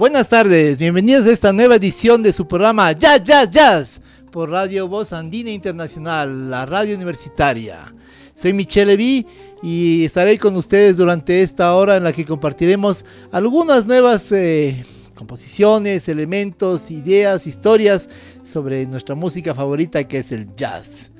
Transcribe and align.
Buenas 0.00 0.30
tardes, 0.30 0.78
bienvenidos 0.78 1.26
a 1.26 1.30
esta 1.30 1.52
nueva 1.52 1.76
edición 1.76 2.22
de 2.22 2.32
su 2.32 2.48
programa 2.48 2.90
Jazz, 2.92 3.22
Jazz, 3.22 3.50
Jazz 3.50 4.00
por 4.32 4.48
Radio 4.48 4.88
Voz 4.88 5.12
Andina 5.12 5.50
Internacional, 5.50 6.48
la 6.48 6.64
radio 6.64 6.96
universitaria. 6.96 7.94
Soy 8.34 8.54
Michelle 8.54 8.96
Levy 8.96 9.26
y 9.62 10.02
estaré 10.06 10.38
con 10.38 10.56
ustedes 10.56 10.96
durante 10.96 11.42
esta 11.42 11.74
hora 11.74 11.98
en 11.98 12.04
la 12.04 12.14
que 12.14 12.24
compartiremos 12.24 13.04
algunas 13.30 13.86
nuevas 13.86 14.32
eh, 14.32 14.86
composiciones, 15.14 16.08
elementos, 16.08 16.90
ideas, 16.90 17.46
historias 17.46 18.08
sobre 18.42 18.86
nuestra 18.86 19.14
música 19.14 19.54
favorita 19.54 20.08
que 20.08 20.20
es 20.20 20.32
el 20.32 20.48
jazz. 20.56 21.10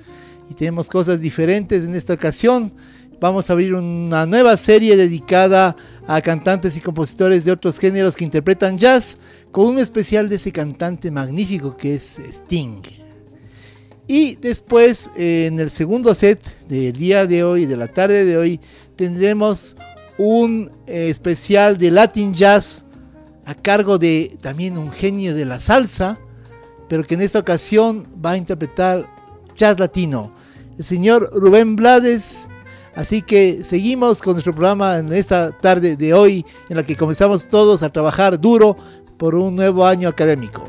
Y 0.48 0.54
tenemos 0.54 0.88
cosas 0.88 1.20
diferentes 1.20 1.84
en 1.84 1.94
esta 1.94 2.14
ocasión 2.14 2.72
vamos 3.20 3.48
a 3.48 3.52
abrir 3.52 3.74
una 3.74 4.26
nueva 4.26 4.56
serie 4.56 4.96
dedicada 4.96 5.76
a 6.06 6.20
cantantes 6.22 6.76
y 6.76 6.80
compositores 6.80 7.44
de 7.44 7.52
otros 7.52 7.78
géneros 7.78 8.16
que 8.16 8.24
interpretan 8.24 8.78
jazz, 8.78 9.18
con 9.52 9.66
un 9.66 9.78
especial 9.78 10.28
de 10.28 10.36
ese 10.36 10.52
cantante 10.52 11.10
magnífico 11.10 11.76
que 11.76 11.94
es 11.94 12.18
Sting. 12.18 12.82
Y 14.08 14.36
después, 14.36 15.10
en 15.14 15.60
el 15.60 15.70
segundo 15.70 16.14
set 16.14 16.42
del 16.66 16.94
día 16.94 17.26
de 17.26 17.44
hoy, 17.44 17.66
de 17.66 17.76
la 17.76 17.86
tarde 17.86 18.24
de 18.24 18.36
hoy, 18.36 18.60
tendremos 18.96 19.76
un 20.18 20.70
especial 20.86 21.78
de 21.78 21.90
Latin 21.90 22.34
Jazz 22.34 22.84
a 23.44 23.54
cargo 23.54 23.98
de 23.98 24.36
también 24.40 24.78
un 24.78 24.90
genio 24.90 25.34
de 25.34 25.44
la 25.44 25.60
salsa, 25.60 26.18
pero 26.88 27.04
que 27.04 27.14
en 27.14 27.20
esta 27.20 27.38
ocasión 27.38 28.06
va 28.24 28.32
a 28.32 28.36
interpretar 28.36 29.08
jazz 29.56 29.78
latino. 29.78 30.32
El 30.76 30.84
señor 30.84 31.30
Rubén 31.32 31.76
Blades 31.76 32.48
Así 33.00 33.22
que 33.22 33.64
seguimos 33.64 34.20
con 34.20 34.34
nuestro 34.34 34.52
programa 34.52 34.98
en 34.98 35.10
esta 35.14 35.52
tarde 35.52 35.96
de 35.96 36.12
hoy, 36.12 36.44
en 36.68 36.76
la 36.76 36.84
que 36.84 36.96
comenzamos 36.96 37.48
todos 37.48 37.82
a 37.82 37.90
trabajar 37.90 38.38
duro 38.38 38.76
por 39.16 39.34
un 39.34 39.56
nuevo 39.56 39.86
año 39.86 40.06
académico. 40.06 40.62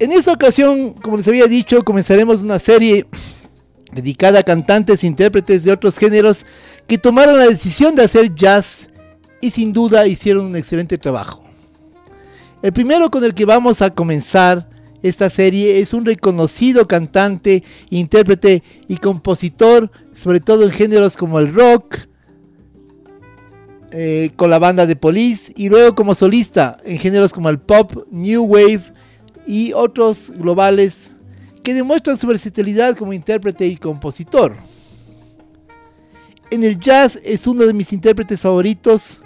En 0.00 0.10
esta 0.10 0.32
ocasión, 0.32 0.94
como 0.94 1.18
les 1.18 1.28
había 1.28 1.46
dicho, 1.46 1.84
comenzaremos 1.84 2.42
una 2.42 2.58
serie 2.58 3.06
dedicada 3.92 4.40
a 4.40 4.42
cantantes 4.42 5.04
e 5.04 5.06
intérpretes 5.06 5.62
de 5.62 5.70
otros 5.70 5.96
géneros 5.96 6.44
que 6.88 6.98
tomaron 6.98 7.36
la 7.36 7.46
decisión 7.46 7.94
de 7.94 8.02
hacer 8.02 8.34
jazz 8.34 8.88
y 9.40 9.50
sin 9.50 9.72
duda 9.72 10.08
hicieron 10.08 10.46
un 10.46 10.56
excelente 10.56 10.98
trabajo. 10.98 11.47
El 12.60 12.72
primero 12.72 13.10
con 13.10 13.22
el 13.22 13.34
que 13.34 13.44
vamos 13.44 13.82
a 13.82 13.90
comenzar 13.90 14.68
esta 15.02 15.30
serie 15.30 15.78
es 15.78 15.94
un 15.94 16.04
reconocido 16.04 16.88
cantante, 16.88 17.62
intérprete 17.88 18.64
y 18.88 18.96
compositor, 18.96 19.92
sobre 20.12 20.40
todo 20.40 20.64
en 20.64 20.70
géneros 20.70 21.16
como 21.16 21.38
el 21.38 21.54
rock, 21.54 21.98
eh, 23.92 24.30
con 24.34 24.50
la 24.50 24.58
banda 24.58 24.86
de 24.86 24.96
Police, 24.96 25.52
y 25.56 25.68
luego 25.68 25.94
como 25.94 26.16
solista 26.16 26.78
en 26.84 26.98
géneros 26.98 27.32
como 27.32 27.48
el 27.48 27.60
pop, 27.60 28.06
new 28.10 28.42
wave 28.42 28.82
y 29.46 29.72
otros 29.72 30.32
globales 30.36 31.12
que 31.62 31.74
demuestran 31.74 32.16
su 32.16 32.26
versatilidad 32.26 32.96
como 32.96 33.12
intérprete 33.12 33.68
y 33.68 33.76
compositor. 33.76 34.56
En 36.50 36.64
el 36.64 36.80
jazz 36.80 37.20
es 37.22 37.46
uno 37.46 37.64
de 37.64 37.72
mis 37.72 37.92
intérpretes 37.92 38.40
favoritos 38.40 39.20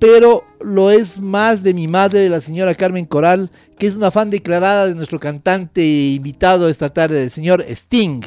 pero 0.00 0.44
lo 0.60 0.90
es 0.90 1.20
más 1.20 1.62
de 1.62 1.74
mi 1.74 1.86
madre, 1.86 2.30
la 2.30 2.40
señora 2.40 2.74
Carmen 2.74 3.04
Coral, 3.04 3.50
que 3.78 3.86
es 3.86 3.96
una 3.96 4.10
fan 4.10 4.30
declarada 4.30 4.86
de 4.86 4.94
nuestro 4.94 5.20
cantante 5.20 5.86
invitado 5.86 6.70
esta 6.70 6.88
tarde, 6.88 7.22
el 7.22 7.30
señor 7.30 7.62
Sting. 7.68 8.22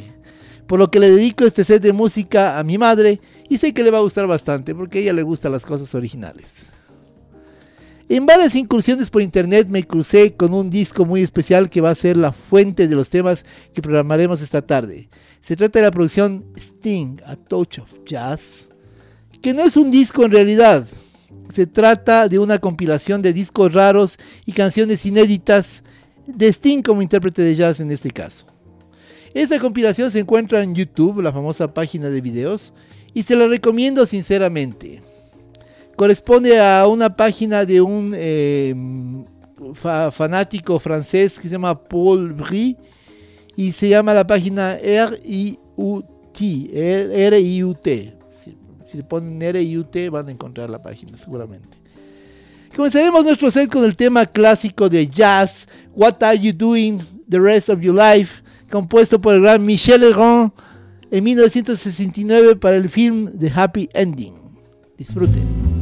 Por 0.68 0.78
lo 0.78 0.92
que 0.92 1.00
le 1.00 1.10
dedico 1.10 1.46
este 1.46 1.66
set 1.66 1.82
de 1.82 1.92
música 1.92 2.60
a 2.60 2.64
mi 2.64 2.78
madre 2.78 3.20
y 3.50 3.58
sé 3.58 3.74
que 3.74 3.84
le 3.84 3.90
va 3.90 3.98
a 3.98 4.02
gustar 4.02 4.28
bastante 4.28 4.76
porque 4.76 5.00
a 5.00 5.02
ella 5.02 5.14
le 5.14 5.24
gustan 5.24 5.52
las 5.52 5.66
cosas 5.66 5.94
originales. 5.96 6.68
En 8.08 8.28
varias 8.28 8.54
incursiones 8.54 9.10
por 9.10 9.24
internet 9.24 9.68
me 9.68 9.88
crucé 9.88 10.36
con 10.36 10.54
un 10.54 10.70
disco 10.70 11.06
muy 11.06 11.24
especial 11.24 11.72
que 11.72 11.82
va 11.82 11.90
a 11.90 11.96
ser 11.96 12.18
la 12.18 12.34
fuente 12.34 12.88
de 12.88 12.96
los 12.96 13.10
temas 13.10 13.46
que 13.74 13.82
programaremos 13.82 14.44
esta 14.44 14.62
tarde. 14.62 15.10
Se 15.42 15.56
trata 15.56 15.80
de 15.80 15.86
la 15.86 15.92
producción 15.92 16.46
Sting, 16.56 17.18
A 17.26 17.36
Touch 17.36 17.80
of 17.80 17.90
Jazz, 18.06 18.68
que 19.42 19.56
no 19.56 19.64
es 19.64 19.76
un 19.76 19.90
disco 19.90 20.24
en 20.24 20.32
realidad, 20.32 20.86
se 21.50 21.68
trata 21.68 22.28
de 22.28 22.40
una 22.40 22.60
compilación 22.60 23.22
de 23.22 23.34
discos 23.34 23.74
raros 23.74 24.18
y 24.46 24.52
canciones 24.54 25.06
inéditas 25.06 25.84
de 26.26 26.48
Sting 26.48 26.82
como 26.82 27.02
intérprete 27.02 27.42
de 27.42 27.56
jazz 27.56 27.80
en 27.80 27.92
este 27.92 28.12
caso. 28.12 28.46
Esta 29.34 29.60
compilación 29.60 30.12
se 30.12 30.20
encuentra 30.20 30.62
en 30.62 30.76
YouTube, 30.76 31.22
la 31.22 31.34
famosa 31.34 31.74
página 31.74 32.10
de 32.10 32.22
videos, 32.22 32.74
y 33.14 33.24
se 33.24 33.36
la 33.36 33.48
recomiendo 33.48 34.06
sinceramente. 34.06 35.02
Corresponde 35.96 36.60
a 36.60 36.88
una 36.88 37.16
página 37.16 37.66
de 37.66 37.82
un 37.82 38.14
eh, 38.16 38.76
fanático 40.12 40.80
francés 40.80 41.38
que 41.38 41.44
se 41.44 41.54
llama 41.54 41.84
Paul 41.84 42.34
Brie 42.34 42.78
y 43.56 43.72
se 43.72 43.90
llama 43.90 44.14
la 44.14 44.26
página 44.26 44.76
R-I-U-T. 44.76 46.08
R-I-U-T. 47.28 48.23
Si 48.94 48.98
le 48.98 49.04
ponen 49.04 49.40
Nere 49.40 49.64
y 49.64 49.76
UT 49.76 49.96
van 50.12 50.28
a 50.28 50.32
encontrar 50.32 50.70
la 50.70 50.80
página 50.80 51.18
seguramente. 51.18 51.80
Comenzaremos 52.76 53.26
nuestro 53.26 53.50
set 53.50 53.68
con 53.68 53.84
el 53.84 53.96
tema 53.96 54.24
clásico 54.28 54.88
de 54.88 55.08
jazz, 55.08 55.68
What 55.96 56.22
Are 56.22 56.38
You 56.38 56.54
Doing 56.54 57.00
the 57.28 57.40
Rest 57.40 57.70
of 57.70 57.80
Your 57.82 57.96
Life, 57.96 58.44
compuesto 58.70 59.20
por 59.20 59.34
el 59.34 59.42
gran 59.42 59.66
Michel 59.66 60.02
Legrand 60.02 60.52
en 61.10 61.24
1969 61.24 62.56
para 62.58 62.76
el 62.76 62.88
film 62.88 63.32
The 63.40 63.50
Happy 63.50 63.90
Ending. 63.96 64.36
Disfruten. 64.96 65.73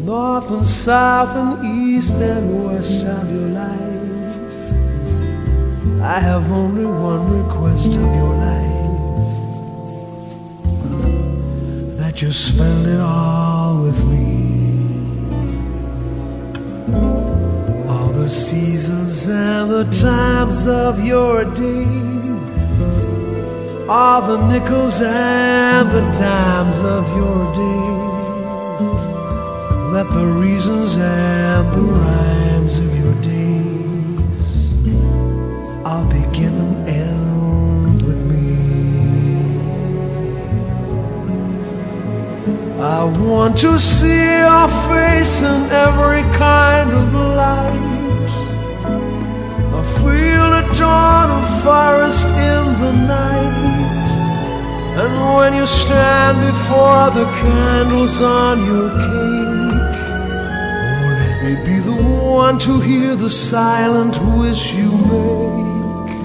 North 0.00 0.50
and 0.50 0.66
south 0.66 1.34
and 1.34 1.64
east 1.64 2.16
and 2.16 2.64
west 2.64 3.06
of 3.06 3.30
your 3.32 3.48
life. 3.48 4.36
I 6.02 6.20
have 6.20 6.52
only 6.52 6.84
one 6.84 7.24
request 7.42 7.88
of 7.88 8.14
your 8.20 8.34
life 8.34 8.66
that 11.98 12.20
you 12.20 12.30
spend 12.30 12.86
it 12.86 13.00
all 13.00 13.82
with 13.82 14.04
me. 14.04 14.26
All 17.88 18.12
the 18.12 18.28
seasons 18.28 19.26
and 19.28 19.70
the 19.70 19.84
times 20.02 20.66
of 20.66 21.02
your 21.04 21.44
days 21.54 22.15
all 23.88 24.20
the 24.20 24.48
nickels 24.48 25.00
and 25.00 25.88
the 25.90 26.00
dimes 26.18 26.80
of 26.80 27.06
your 27.16 27.54
days. 27.54 27.86
Let 29.92 30.12
the 30.12 30.26
reasons 30.26 30.98
and 30.98 31.68
the 31.72 31.82
rhymes 31.82 32.78
of 32.78 32.92
your 32.98 33.14
days 33.22 34.74
all 35.86 36.04
begin 36.06 36.52
and 36.54 36.88
end 36.88 38.02
with 38.02 38.24
me. 38.26 38.56
I 42.82 43.04
want 43.04 43.56
to 43.58 43.78
see 43.78 44.40
your 44.40 44.68
face 44.90 45.42
in 45.42 45.70
every 45.70 46.22
kind 46.36 46.90
of 46.90 47.14
light. 47.14 48.30
I 49.78 49.82
feel 50.02 50.50
the 50.50 50.74
dawn 50.76 51.30
of 51.30 51.62
forest 51.62 52.26
in 52.26 52.64
the 52.80 52.92
night. 53.06 53.75
And 54.98 55.12
when 55.36 55.52
you 55.52 55.66
stand 55.66 56.40
before 56.40 57.10
the 57.10 57.26
candles 57.42 58.22
on 58.22 58.64
your 58.64 58.88
cake, 58.88 59.98
oh, 60.94 61.08
let 61.20 61.36
me 61.44 61.54
be 61.68 61.78
the 61.80 61.92
one 61.92 62.58
to 62.60 62.80
hear 62.80 63.14
the 63.14 63.28
silent 63.28 64.16
wish 64.38 64.72
you 64.72 64.90
make. 65.12 66.16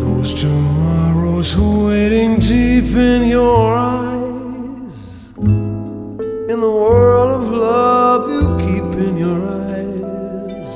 Those 0.00 0.32
tomorrows 0.32 1.54
waiting 1.54 2.38
deep 2.38 2.90
in 2.96 3.28
your 3.28 3.76
eyes, 3.76 5.28
in 5.36 6.58
the 6.66 6.74
world 6.82 7.42
of 7.42 7.50
love 7.50 8.30
you 8.30 8.44
keep 8.66 8.88
in 9.06 9.18
your 9.18 9.40
eyes. 9.46 10.68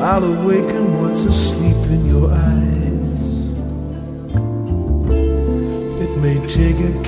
I'll 0.00 0.22
awaken 0.22 1.02
what's 1.02 1.24
asleep 1.24 1.82
in 1.90 2.06
your 2.06 2.30
eyes. 2.30 2.59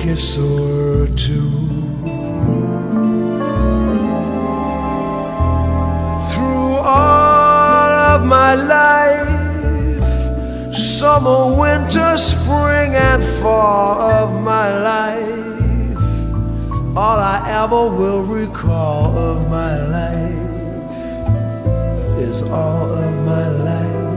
Kiss 0.03 0.37
or 0.37 1.07
two. 1.15 1.49
Through 6.31 6.75
all 6.83 7.89
of 8.11 8.25
my 8.25 8.53
life, 8.55 10.03
summer, 10.75 11.55
winter, 11.57 12.17
spring, 12.17 12.95
and 12.95 13.23
fall 13.23 14.01
of 14.01 14.43
my 14.43 14.67
life, 14.91 15.97
all 16.97 17.19
I 17.35 17.37
ever 17.63 17.89
will 17.89 18.23
recall 18.23 19.17
of 19.17 19.49
my 19.49 19.73
life 19.87 20.89
is 22.19 22.43
all 22.43 22.91
of 22.91 23.13
my 23.25 23.47
life 23.47 24.12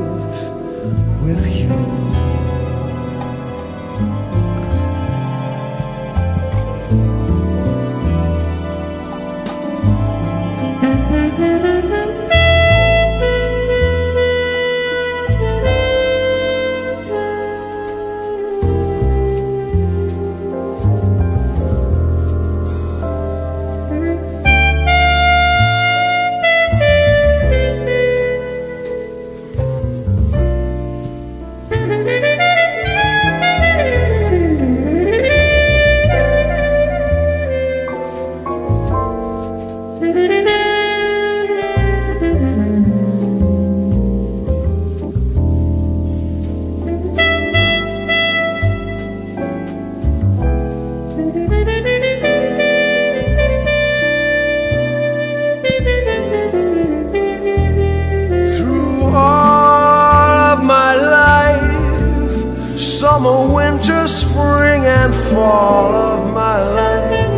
of 65.96 66.32
my 66.32 66.58
life, 66.80 67.28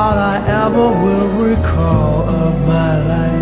all 0.00 0.18
I 0.34 0.36
ever 0.64 0.88
will 1.02 1.28
recall 1.48 2.28
of 2.44 2.54
my 2.66 2.92
life 3.12 3.39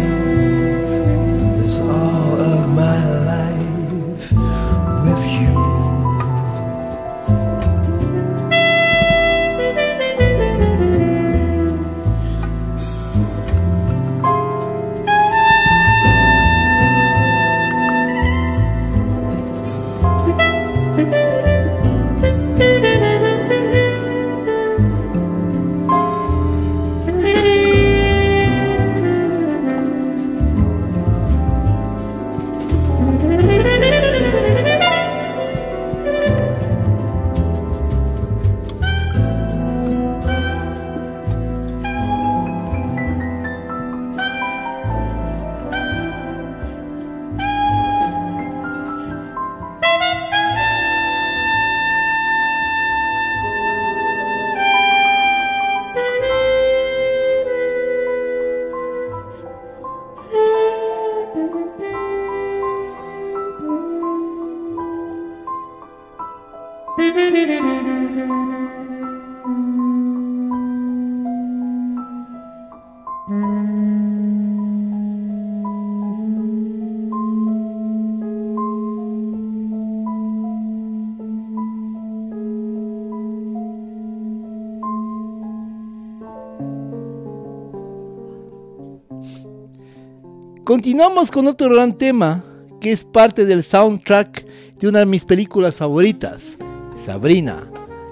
Continuamos 90.69 91.31
con 91.31 91.46
otro 91.46 91.70
gran 91.70 91.96
tema 91.96 92.44
que 92.79 92.93
es 92.93 93.03
parte 93.03 93.46
del 93.46 93.65
soundtrack 93.65 94.44
de 94.79 94.87
una 94.87 94.98
de 94.98 95.06
mis 95.06 95.25
películas 95.25 95.79
favoritas, 95.79 96.58
Sabrina, 96.94 97.70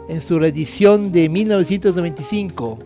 en 0.08 0.22
su 0.22 0.38
reedición 0.38 1.12
de 1.12 1.28
1995, 1.28 2.78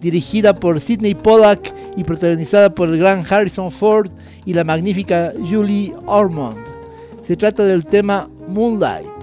dirigida 0.00 0.54
por 0.54 0.80
Sidney 0.80 1.14
Pollack 1.14 1.70
y 1.98 2.04
protagonizada 2.04 2.74
por 2.74 2.88
el 2.88 2.96
gran 2.96 3.22
Harrison 3.28 3.70
Ford 3.70 4.10
y 4.46 4.54
la 4.54 4.64
magnífica 4.64 5.34
Julie 5.46 5.92
Ormond. 6.06 6.56
Se 7.20 7.36
trata 7.36 7.66
del 7.66 7.84
tema 7.84 8.26
Moonlight. 8.48 9.19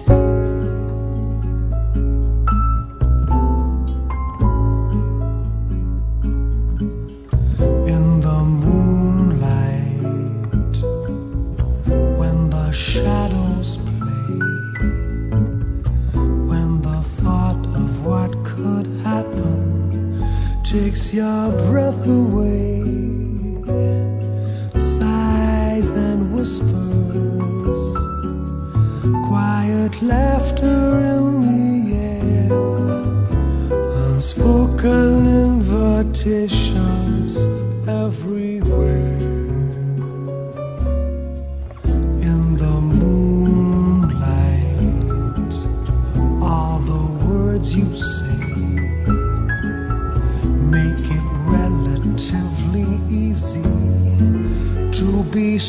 Your 21.14 21.52
breath 21.70 22.06
away 22.06 22.57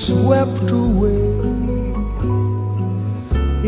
swept 0.07 0.71
away 0.71 1.29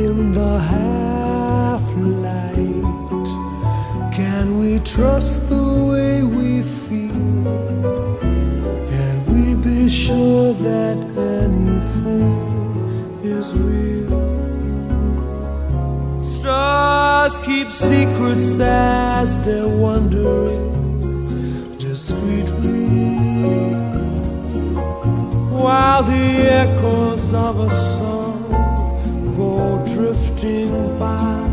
in 0.06 0.32
the 0.32 0.54
half 0.74 1.84
light? 1.98 3.28
Can 4.14 4.58
we 4.60 4.80
trust 4.80 5.50
the 5.50 5.68
way 5.90 6.24
we 6.24 6.64
feel? 6.64 7.44
Can 8.94 9.16
we 9.32 9.56
be 9.56 9.90
sure 9.90 10.54
that 10.54 10.98
anything 11.38 12.40
is 13.38 13.52
real? 13.54 14.22
Stars 16.24 17.40
keep 17.40 17.70
secrets 17.72 18.58
as 18.60 19.30
they're 19.44 19.68
wandering 19.68 20.51
the 26.04 26.52
echoes 26.52 27.34
of 27.34 27.60
a 27.60 27.70
song 27.70 28.50
go 29.38 29.84
drifting 29.94 30.98
by. 30.98 31.48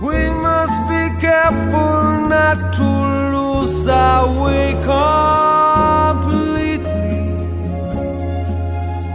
We 0.00 0.30
must 0.30 0.80
be 0.88 1.10
careful 1.20 2.28
not 2.28 2.72
to 2.74 2.88
lose 3.34 3.86
our 3.88 4.26
way 4.44 4.72
completely, 4.84 5.64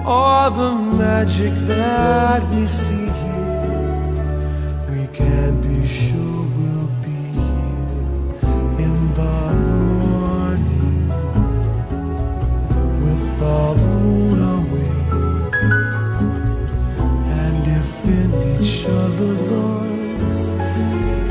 or 0.05 0.49
the 0.49 0.71
magic 0.97 1.53
that 1.67 2.41
we 2.51 2.67
see 2.67 3.09
here. 3.21 4.11
We 4.89 5.07
can't 5.13 5.61
be 5.61 5.85
sure 5.85 6.45
we'll 6.57 6.89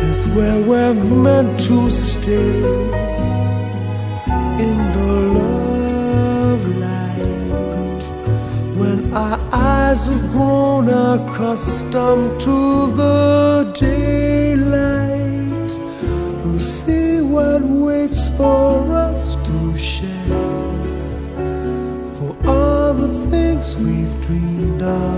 is 0.08 0.26
where 0.34 0.60
we're 0.62 0.94
meant 0.94 1.60
to 1.60 1.90
stay 1.90 2.62
in 4.66 4.76
the 4.96 5.12
love 5.38 6.64
light. 6.84 8.02
When 8.80 8.98
our 9.14 9.38
eyes 9.52 10.06
have 10.06 10.24
grown 10.32 10.88
accustomed 10.88 12.40
to 12.40 12.58
the 12.92 13.72
daylight, 13.78 15.70
we'll 16.42 16.60
see 16.60 17.20
what 17.20 17.62
waits 17.62 18.28
for 18.36 18.90
us 18.90 19.36
to 19.46 19.76
share. 19.76 20.46
For 22.16 22.30
all 22.46 22.94
the 22.94 23.12
things 23.30 23.76
we've 23.76 24.16
dreamed 24.22 24.82
of 24.82 25.17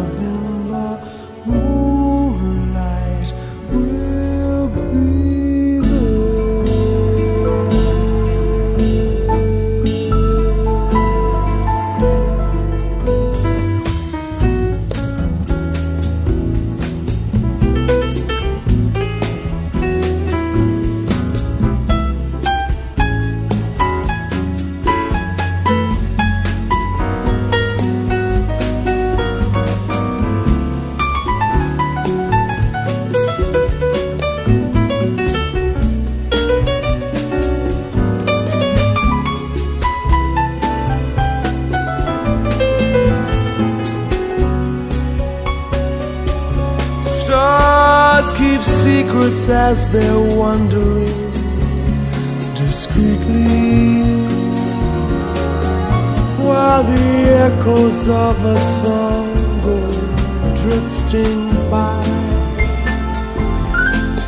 drifting 61.11 61.49
by. 61.71 62.00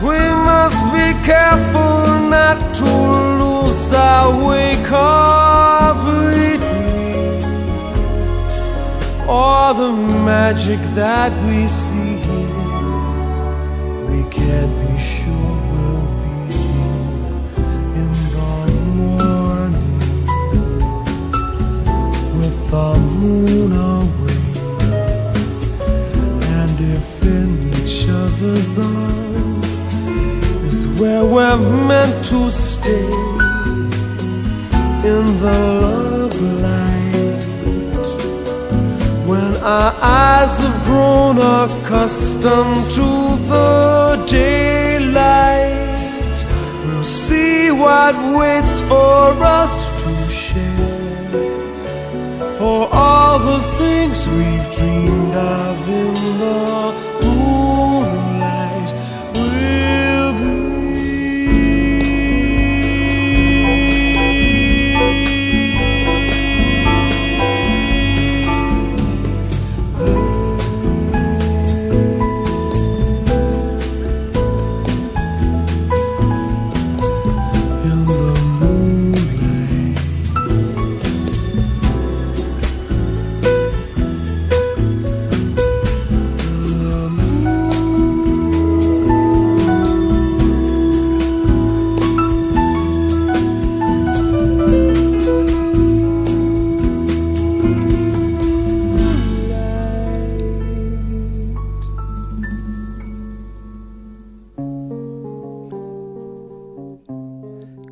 We 0.03 0.19
must 0.19 0.85
be 0.93 1.13
careful 1.25 2.29
not 2.29 2.75
to 2.77 2.85
lose 2.85 3.93
our 3.93 4.49
way 4.49 4.75
completely 4.85 6.33
or 9.29 9.75
the 9.75 9.93
magic 10.25 10.81
that 10.95 11.33
we 11.47 11.69
see 11.69 12.12
where 31.03 31.25
we're 31.25 31.57
meant 31.89 32.25
to 32.25 32.49
stay 32.49 33.11
in 35.11 35.25
the 35.43 35.57
love 35.83 36.41
light 36.67 37.45
when 39.27 39.57
our 39.57 39.93
eyes 40.01 40.59
have 40.59 40.79
grown 40.85 41.39
accustomed 41.39 42.85
to 42.99 43.09
the 43.51 44.25
daylight, 44.29 45.67
we'll 46.85 47.03
see 47.03 47.73
what 47.73 48.15
waits 48.39 48.81
for 48.83 49.25
us 49.63 49.75
to 50.03 50.13
share. 50.31 51.31
For 52.59 52.89
all 52.93 53.41
the 53.41 53.61
things 53.81 54.29
we've 54.29 54.69
dreamed 54.77 55.35
of 55.35 55.89
in 55.89 56.15
the 56.45 57.02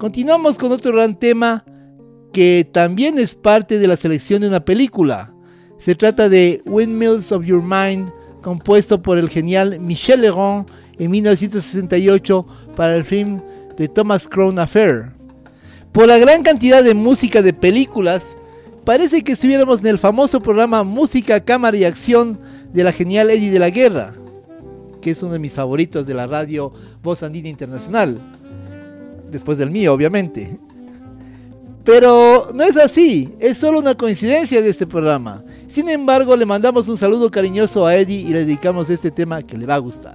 Continuamos 0.01 0.57
con 0.57 0.73
otro 0.73 0.93
gran 0.93 1.15
tema 1.15 1.63
que 2.33 2.67
también 2.73 3.19
es 3.19 3.35
parte 3.35 3.79
de 3.79 3.87
la 3.87 3.99
selección 3.99 4.41
de 4.41 4.49
una 4.49 4.65
película. 4.65 5.35
Se 5.77 5.95
trata 5.95 6.31
de 6.31 6.63
Windmills 6.65 7.31
of 7.33 7.45
Your 7.45 7.63
Mind, 7.63 8.11
compuesto 8.41 9.03
por 9.03 9.19
el 9.19 9.29
genial 9.29 9.79
Michel 9.79 10.23
Legrand 10.23 10.67
en 10.99 11.11
1968 11.11 12.47
para 12.75 12.97
el 12.97 13.05
film 13.05 13.43
de 13.77 13.89
Thomas 13.89 14.27
Crown 14.27 14.59
Affair. 14.59 15.13
Por 15.93 16.09
la 16.09 16.17
gran 16.17 16.43
cantidad 16.43 16.83
de 16.83 16.95
música 16.95 17.43
de 17.43 17.53
películas, 17.53 18.39
parece 18.87 19.23
que 19.23 19.33
estuviéramos 19.33 19.81
en 19.81 19.89
el 19.89 19.99
famoso 19.99 20.41
programa 20.41 20.83
Música, 20.83 21.45
Cámara 21.45 21.77
y 21.77 21.85
Acción 21.85 22.41
de 22.73 22.85
la 22.85 22.93
genial 22.93 23.29
Eddie 23.29 23.51
de 23.51 23.59
la 23.59 23.69
Guerra, 23.69 24.15
que 25.03 25.11
es 25.11 25.23
uno 25.23 25.35
de 25.35 25.41
mis 25.41 25.57
favoritos 25.57 26.07
de 26.07 26.15
la 26.15 26.27
radio 26.27 26.73
Voz 27.03 27.23
Andina 27.23 27.51
Internacional 27.51 28.40
después 29.31 29.59
del 29.59 29.71
mío, 29.71 29.93
obviamente. 29.93 30.59
Pero 31.85 32.49
no 32.55 32.63
es 32.63 32.77
así, 32.77 33.35
es 33.41 33.59
solo 33.59 33.79
una 33.79 33.95
coincidencia 33.95 34.61
de 34.61 34.69
este 34.69 34.87
programa. 34.87 35.43
Sin 35.67 35.89
embargo, 35.89 36.37
le 36.37 36.45
mandamos 36.45 36.89
un 36.89 36.97
saludo 36.97 37.31
cariñoso 37.31 37.87
a 37.87 37.97
Eddie 37.97 38.21
y 38.21 38.29
le 38.29 38.41
dedicamos 38.41 38.91
este 38.91 39.11
tema 39.11 39.43
que 39.43 39.57
le 39.57 39.67
va 39.67 39.77
a 39.77 39.79
gustar. 39.79 40.15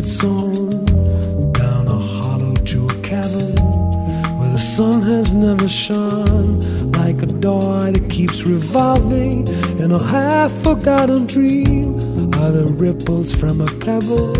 its 0.00 0.24
own 0.24 0.70
down 1.52 1.86
a 1.86 1.98
hollow 2.14 2.54
to 2.54 2.86
a 2.88 2.94
cavern 3.02 3.54
where 4.38 4.50
the 4.50 4.58
sun 4.58 5.02
has 5.02 5.34
never 5.34 5.68
shone 5.68 6.58
like 6.92 7.20
a 7.22 7.26
door 7.26 7.90
that 7.90 8.08
keeps 8.08 8.44
revolving 8.44 9.46
in 9.78 9.92
a 9.92 10.02
half 10.02 10.50
forgotten 10.62 11.26
dream. 11.26 11.98
Are 12.40 12.50
the 12.50 12.72
ripples 12.78 13.34
from 13.34 13.60
a 13.60 13.70
pebble? 13.84 14.34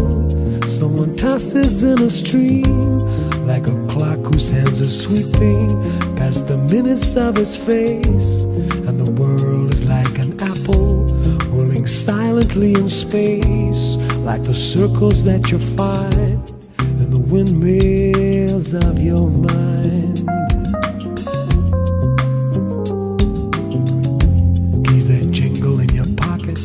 Someone 0.67 1.15
tosses 1.15 1.83
in 1.83 2.01
a 2.01 2.09
stream 2.09 2.99
like 3.47 3.67
a 3.69 3.77
clock 3.87 4.21
whose 4.33 4.49
hands 4.49 4.81
are 4.81 4.89
sweeping 4.89 5.69
past 6.17 6.49
the 6.49 6.57
minutes 6.57 7.17
of 7.17 7.37
its 7.37 7.55
face. 7.55 8.45
And 8.89 8.99
the 8.99 9.13
world 9.13 9.75
is 9.75 9.85
like 9.85 10.19
an 10.19 10.40
rolling 11.81 11.87
silently 11.87 12.75
in 12.75 12.89
space 12.89 13.97
like 14.27 14.43
the 14.45 14.55
circles 14.55 15.25
that 15.25 15.51
you 15.51 15.59
find 15.59 16.51
in 16.79 17.11
the 17.11 17.21
windmills 17.21 18.75
of 18.75 18.99
your 18.99 19.31
mind. 19.31 20.27
Keys 24.87 25.09
that 25.09 25.31
jingle 25.31 25.81
in 25.81 25.89
your 25.95 26.11
pocket, 26.17 26.59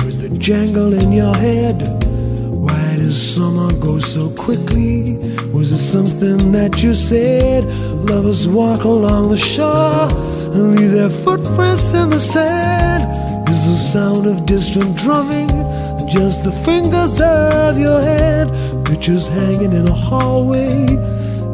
where's 0.00 0.18
the 0.18 0.30
jangle 0.38 0.92
in 0.92 1.10
your 1.10 1.34
head? 1.34 1.82
Why 2.38 2.96
does 2.96 3.16
summer 3.34 3.72
go 3.80 3.98
so 3.98 4.30
quickly? 4.30 5.16
Was 5.52 5.72
it 5.72 5.78
something 5.78 6.52
that 6.52 6.82
you 6.82 6.94
said? 6.94 7.64
Lovers 8.08 8.46
walk 8.46 8.84
along 8.84 9.30
the 9.30 9.38
shore 9.38 10.08
and 10.54 10.76
leave 10.76 10.92
their 10.92 11.10
footprints 11.10 11.92
in 11.94 12.10
the 12.10 12.20
sand. 12.20 12.91
The 13.64 13.78
sound 13.78 14.26
of 14.26 14.44
distant 14.44 14.96
drumming 14.96 15.48
just 16.08 16.42
the 16.42 16.50
fingers 16.50 17.20
of 17.20 17.78
your 17.78 18.00
hand, 18.00 18.50
pictures 18.84 19.28
hanging 19.28 19.72
in 19.72 19.86
a 19.86 19.94
hallway. 19.94 20.84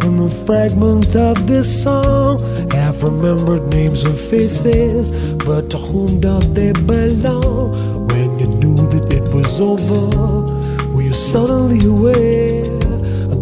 And 0.03 0.19
the 0.19 0.31
fragments 0.47 1.15
of 1.15 1.47
this 1.47 1.83
song, 1.83 2.41
half 2.71 3.03
remembered 3.03 3.69
names 3.69 4.05
and 4.05 4.17
faces, 4.17 5.13
but 5.45 5.71
to 5.71 5.77
whom 5.77 6.19
do 6.19 6.41
they 6.41 6.73
belong? 6.73 8.09
When 8.09 8.39
you 8.39 8.47
knew 8.47 8.77
that 8.89 9.13
it 9.13 9.25
was 9.35 9.61
over, 9.61 10.51
were 10.95 11.03
you 11.03 11.15
suddenly 11.15 11.87
aware 11.87 12.65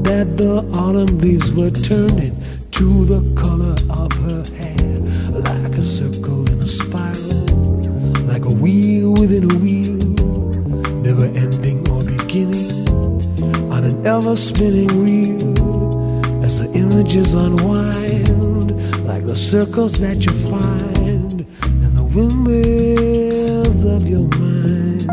that 0.09 0.37
the 0.37 0.69
autumn 0.75 1.19
leaves 1.19 1.53
were 1.53 1.71
turning 1.71 2.37
to 2.73 3.05
the 3.07 3.23
color 3.41 3.77
within 9.27 9.51
a 9.51 9.55
wheel? 9.59 9.97
never 11.03 11.25
ending 11.25 11.89
or 11.91 12.05
beginning 12.05 12.89
on 13.73 13.83
an 13.83 14.07
ever 14.07 14.37
spinning 14.37 14.87
reel 15.05 16.45
as 16.45 16.61
the 16.61 16.71
images 16.75 17.35
unwind 17.35 18.71
like 19.05 19.25
the 19.27 19.35
circles 19.35 19.99
that 19.99 20.25
you 20.25 20.33
find 20.51 21.41
in 21.85 21.95
the 21.95 22.05
windmills 22.15 23.85
of 23.85 24.09
your 24.09 24.29
mind. 24.39 25.07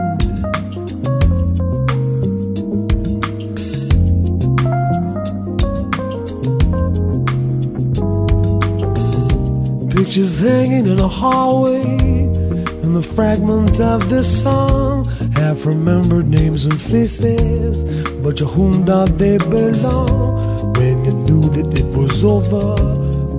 Pictures 9.92 10.40
hanging 10.40 10.86
in 10.88 11.00
a 11.00 11.08
hallway, 11.08 12.23
the 12.94 13.02
fragment 13.02 13.80
of 13.80 14.10
this 14.10 14.44
song. 14.44 15.06
Half 15.34 15.66
remembered 15.66 16.28
names 16.28 16.66
and 16.66 16.80
faces, 16.80 17.84
but 18.24 18.38
to 18.38 18.46
whom 18.46 18.86
did 18.86 19.18
they 19.18 19.38
belong? 19.38 20.74
When 20.74 21.06
you 21.06 21.14
knew 21.14 21.42
that 21.56 21.80
it 21.80 21.86
was 21.98 22.24
over, 22.24 22.76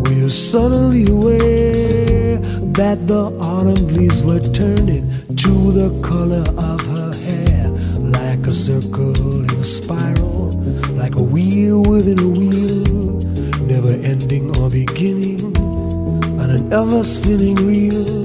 were 0.00 0.12
you 0.12 0.28
suddenly 0.28 1.06
aware 1.06 2.38
that 2.78 3.06
the 3.06 3.24
autumn 3.40 3.86
leaves 3.88 4.22
were 4.22 4.40
turning 4.40 5.08
to 5.36 5.72
the 5.72 5.90
color 6.02 6.44
of 6.58 6.80
her 6.86 7.12
hair, 7.26 7.68
like 7.98 8.46
a 8.46 8.54
circle 8.54 9.44
in 9.44 9.50
a 9.50 9.64
spiral, 9.64 10.50
like 10.96 11.14
a 11.14 11.22
wheel 11.22 11.82
within 11.82 12.18
a 12.18 12.28
wheel, 12.28 13.20
never 13.66 13.94
ending 14.02 14.56
or 14.58 14.68
beginning 14.68 15.56
on 16.40 16.50
an 16.50 16.72
ever 16.72 17.04
spinning 17.04 17.56
reel 17.56 18.23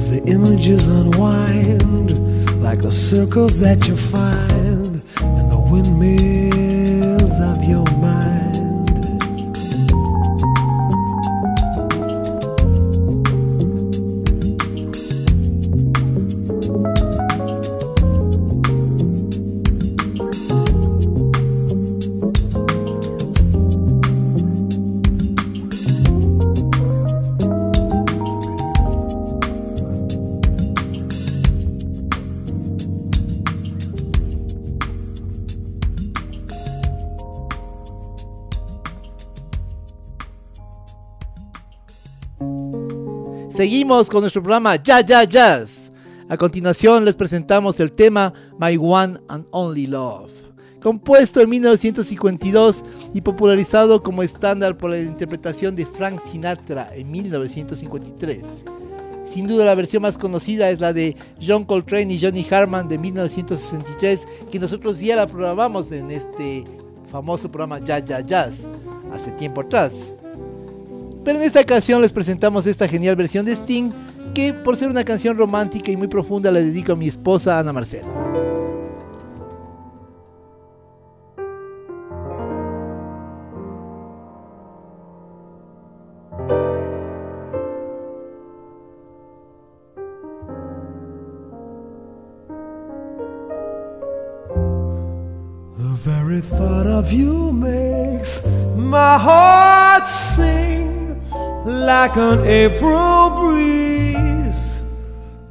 as 0.00 0.10
the 0.10 0.24
images 0.30 0.88
unwind 0.88 2.10
like 2.62 2.80
the 2.80 2.90
circles 2.90 3.60
that 3.60 3.86
you 3.86 3.94
find 3.94 4.49
Seguimos 43.60 44.08
con 44.08 44.22
nuestro 44.22 44.42
programa 44.42 44.82
Ya 44.82 45.02
Ya 45.02 45.22
Jazz. 45.22 45.92
A 46.30 46.38
continuación 46.38 47.04
les 47.04 47.14
presentamos 47.14 47.78
el 47.78 47.92
tema 47.92 48.32
My 48.58 48.78
One 48.80 49.18
and 49.28 49.44
Only 49.50 49.86
Love, 49.86 50.32
compuesto 50.80 51.42
en 51.42 51.50
1952 51.50 52.82
y 53.12 53.20
popularizado 53.20 54.02
como 54.02 54.22
estándar 54.22 54.78
por 54.78 54.88
la 54.88 55.00
interpretación 55.00 55.76
de 55.76 55.84
Frank 55.84 56.22
Sinatra 56.24 56.90
en 56.94 57.10
1953. 57.10 58.42
Sin 59.26 59.46
duda 59.46 59.66
la 59.66 59.74
versión 59.74 60.04
más 60.04 60.16
conocida 60.16 60.70
es 60.70 60.80
la 60.80 60.94
de 60.94 61.14
John 61.46 61.66
Coltrane 61.66 62.14
y 62.14 62.18
Johnny 62.18 62.46
Harman 62.50 62.88
de 62.88 62.96
1963, 62.96 64.26
que 64.50 64.58
nosotros 64.58 65.00
ya 65.00 65.16
la 65.16 65.26
programamos 65.26 65.92
en 65.92 66.10
este 66.10 66.64
famoso 67.10 67.52
programa 67.52 67.84
Ya 67.84 67.98
Ya 67.98 68.20
Jazz 68.20 68.66
hace 69.12 69.30
tiempo 69.32 69.60
atrás. 69.60 70.14
Pero 71.24 71.38
en 71.38 71.44
esta 71.44 71.60
ocasión 71.60 72.00
les 72.00 72.12
presentamos 72.12 72.66
esta 72.66 72.88
genial 72.88 73.16
versión 73.16 73.46
de 73.46 73.52
Sting 73.52 73.90
que 74.34 74.52
por 74.52 74.76
ser 74.76 74.88
una 74.88 75.04
canción 75.04 75.36
romántica 75.36 75.90
y 75.90 75.96
muy 75.96 76.08
profunda 76.08 76.50
la 76.50 76.60
dedico 76.60 76.92
a 76.92 76.96
mi 76.96 77.08
esposa 77.08 77.58
Ana 77.58 77.72
Marcela. 77.72 78.29
Like 102.10 102.16
an 102.16 102.44
April 102.44 103.30
breeze 103.30 104.82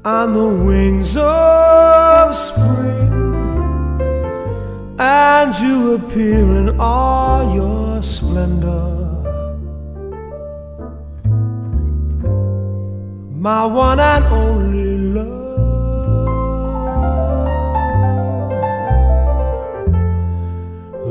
on 0.03 0.33
the 0.33 0.65
wings 0.65 1.15
of 1.15 2.35
spring. 2.35 3.13
And 4.99 5.57
you 5.57 5.95
appear 5.95 6.57
in 6.57 6.77
all 6.79 7.55
your 7.55 8.03
splendor. 8.03 8.97
My 13.35 13.65
one 13.65 14.01
and 14.01 14.25
only 14.25 14.97
love. 15.15 15.39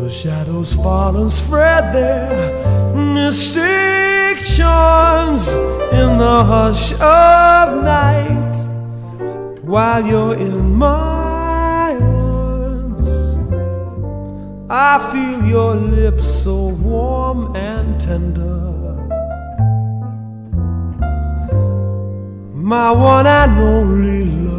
The 0.03 0.11
shadows 0.11 0.75
fall 0.75 1.17
and 1.17 1.33
spread 1.33 1.95
their 1.95 2.68
mystic 2.99 4.45
charms 4.45 5.49
in 5.93 6.19
the 6.19 6.45
hush 6.45 6.93
of 6.93 7.83
night 7.83 8.57
while 9.63 10.05
you're 10.05 10.35
in 10.35 10.75
my 10.75 11.97
arms. 12.01 13.09
I 14.71 14.99
feel 15.13 15.45
your 15.45 15.75
lips 15.77 16.27
so 16.43 16.69
warm 16.69 17.55
and 17.57 18.01
tender. 18.01 18.57
My 22.55 22.91
one 22.91 23.27
and 23.27 23.59
only 23.59 24.25
love. 24.27 24.59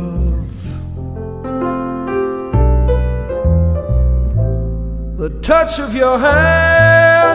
The 5.17 5.29
touch 5.41 5.79
of 5.79 5.93
your 5.93 6.17
hand 6.17 6.78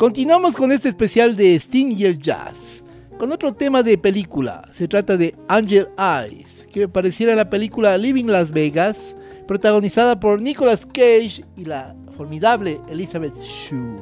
Continuamos 0.00 0.56
con 0.56 0.72
este 0.72 0.88
especial 0.88 1.36
de 1.36 1.54
Sting 1.56 1.94
y 1.94 2.06
el 2.06 2.18
Jazz, 2.18 2.82
con 3.18 3.30
otro 3.32 3.52
tema 3.52 3.82
de 3.82 3.98
película. 3.98 4.66
Se 4.70 4.88
trata 4.88 5.18
de 5.18 5.36
Angel 5.46 5.88
Eyes, 5.98 6.66
que 6.72 6.88
pareciera 6.88 7.36
la 7.36 7.50
película 7.50 7.98
Living 7.98 8.24
Las 8.24 8.50
Vegas, 8.50 9.14
protagonizada 9.46 10.18
por 10.18 10.40
Nicolas 10.40 10.86
Cage 10.86 11.44
y 11.54 11.66
la 11.66 11.94
formidable 12.16 12.80
Elizabeth 12.88 13.36
Shue. 13.42 14.00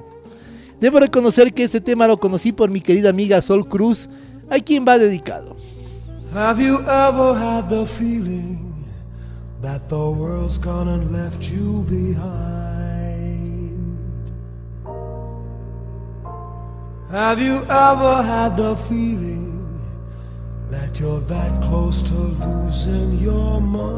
Debo 0.79 1.01
reconocer 1.01 1.53
que 1.53 1.65
este 1.65 1.81
tema 1.81 2.07
lo 2.07 2.17
conocí 2.17 2.53
por 2.53 2.71
mi 2.71 2.81
querida 2.81 3.11
amiga 3.11 3.43
Sol 3.43 3.69
Cruz, 3.69 4.09
a 4.51 4.61
quien 4.61 4.85
va 4.87 4.99
dedicado. 4.99 5.57
Have 6.33 6.65
you 6.65 6.77
ever 6.83 7.35
had 7.35 7.69
the 7.69 7.85
feeling 7.85 8.85
that 9.63 9.89
the 9.89 9.97
world's 9.97 10.61
gone 10.61 10.89
and 10.89 11.11
left 11.11 11.51
you 11.51 11.85
behind? 11.91 12.68
Have 17.11 17.41
you 17.41 17.65
ever 17.65 18.23
had 18.23 18.59
the 18.59 18.77
feeling 18.77 19.81
that 20.71 21.01
you're 21.01 21.21
that 21.21 21.63
close 21.63 22.03
to 22.03 22.13
losing 22.13 23.19
your 23.19 23.63
mind? 23.63 23.97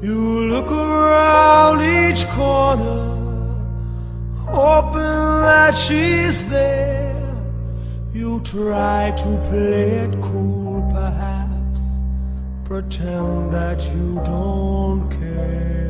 You 0.00 0.46
look 0.46 0.70
around 0.70 1.82
each 1.82 2.24
corner, 2.28 3.02
hoping 4.36 5.42
that 5.42 5.76
she's 5.76 6.48
there. 6.48 7.34
You 8.12 8.40
try 8.44 9.12
to 9.16 9.48
play 9.50 10.06
it 10.06 10.22
cool, 10.22 10.88
perhaps, 10.94 11.80
pretend 12.64 13.52
that 13.52 13.84
you 13.92 14.20
don't 14.24 15.10
care. 15.10 15.85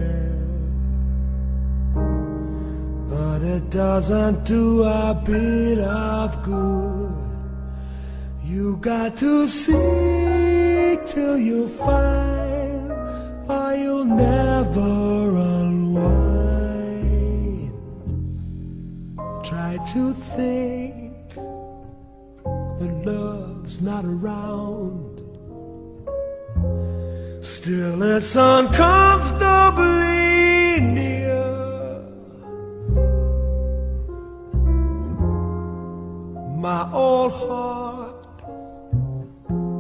But 3.37 3.45
it 3.45 3.69
doesn't 3.69 4.45
do 4.45 4.83
a 4.83 5.15
bit 5.23 5.79
of 5.79 6.43
good. 6.43 7.13
You 8.43 8.79
got 8.79 9.19
to 9.19 9.47
seek 9.47 11.05
till 11.05 11.37
you 11.37 11.69
find, 11.69 12.91
or 13.47 13.75
you'll 13.75 14.07
never 14.07 15.37
unwind. 15.37 16.15
Try 19.45 19.77
to 19.87 20.15
think 20.15 21.35
that 21.35 23.03
love's 23.05 23.83
not 23.83 24.07
around. 24.07 25.21
Still, 27.45 28.03
it's 28.03 28.35
uncomfortably 28.35 30.81
near. 30.81 31.26
My 36.73 36.83
old 36.93 37.31
heart 37.31 38.43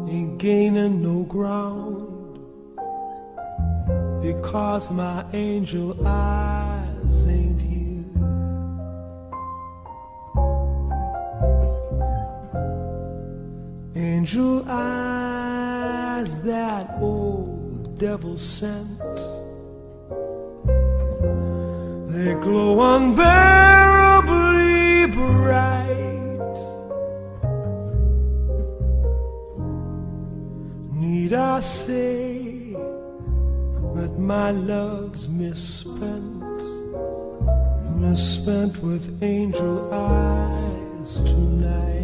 ain't 0.09 0.38
gaining 0.38 1.03
no 1.03 1.25
ground 1.25 2.38
because 4.22 4.92
my 4.92 5.25
angel 5.33 5.96
eyes 6.07 7.27
ain't 7.27 7.61
here. 7.61 8.05
Angel 13.96 14.64
eyes 14.68 16.40
that 16.42 16.99
old 17.01 17.99
devil 17.99 18.37
sent. 18.37 19.16
They 22.12 22.35
glow 22.35 22.94
unbearably 22.94 25.07
bright. 25.12 25.86
I 31.57 31.61
say 31.61 32.75
that 33.95 34.14
my 34.19 34.51
love's 34.51 35.27
misspent, 35.27 36.62
misspent 37.97 38.83
with 38.83 39.23
angel 39.23 39.88
eyes 39.90 41.19
tonight? 41.21 41.96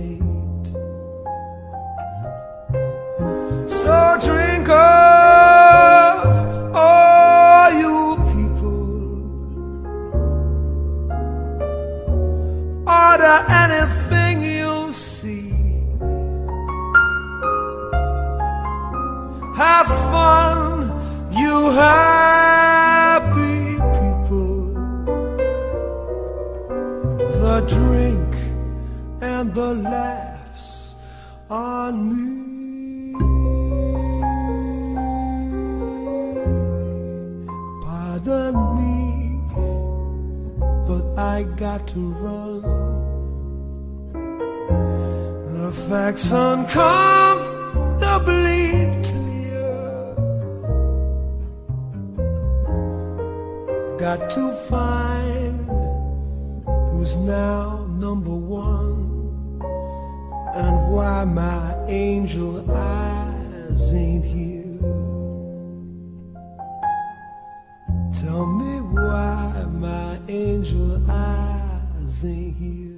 Eyes 72.23 72.31
ain't 72.31 72.57
here. 72.57 72.89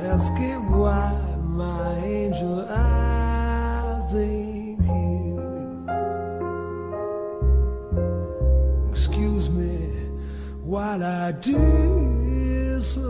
Ask 0.00 0.32
it 0.40 0.58
why 0.58 1.16
my 1.40 1.94
angel 1.98 2.66
eyes 2.68 4.14
ain't 4.14 4.80
here. 4.82 5.40
Excuse 8.90 9.48
me 9.50 9.90
while 10.62 11.02
I 11.02 11.32
disappear. 11.32 13.07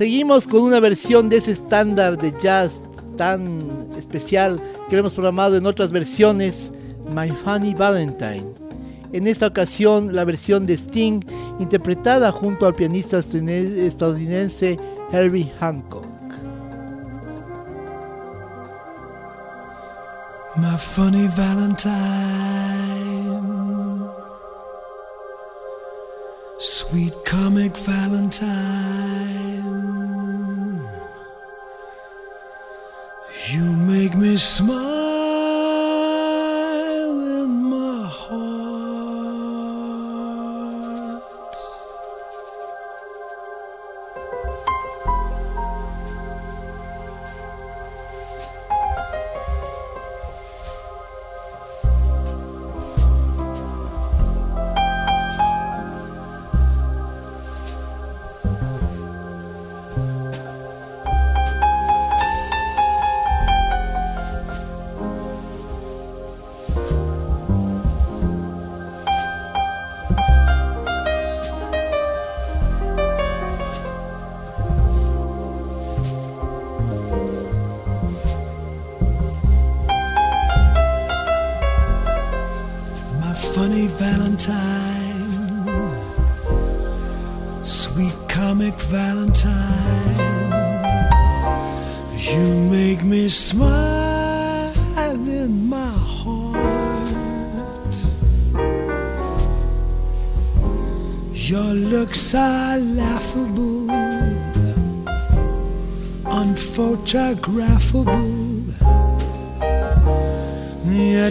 Seguimos 0.00 0.48
con 0.48 0.62
una 0.62 0.80
versión 0.80 1.28
de 1.28 1.36
ese 1.36 1.52
estándar 1.52 2.16
de 2.16 2.32
jazz 2.40 2.80
tan 3.18 3.86
especial 3.98 4.58
que 4.88 4.96
lo 4.96 5.00
hemos 5.00 5.12
programado 5.12 5.58
en 5.58 5.66
otras 5.66 5.92
versiones, 5.92 6.70
My 7.14 7.28
Funny 7.28 7.74
Valentine. 7.74 8.46
En 9.12 9.26
esta 9.26 9.48
ocasión, 9.48 10.16
la 10.16 10.24
versión 10.24 10.64
de 10.64 10.78
Sting, 10.78 11.20
interpretada 11.58 12.32
junto 12.32 12.64
al 12.64 12.74
pianista 12.74 13.18
estadounidense 13.18 14.78
Herbie 15.12 15.52
Hancock. 15.60 16.06
My 20.56 20.78
funny 20.78 21.28
Valentine, 21.36 22.39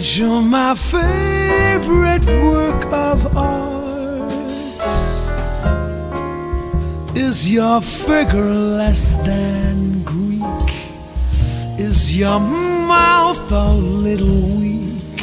that 0.00 0.16
you're 0.16 0.40
my 0.40 0.74
favorite 0.74 2.24
work 2.42 2.86
of 2.86 3.36
art. 3.36 4.50
Is 7.14 7.46
your 7.46 7.82
figure 7.82 8.54
less 8.80 9.14
than 9.26 10.02
Greek? 10.04 10.70
Is 11.78 12.16
your 12.16 12.40
mouth 12.40 13.52
a 13.52 13.74
little 13.74 14.40
weak 14.58 15.20